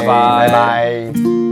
[0.00, 1.45] 拜拜，拜拜。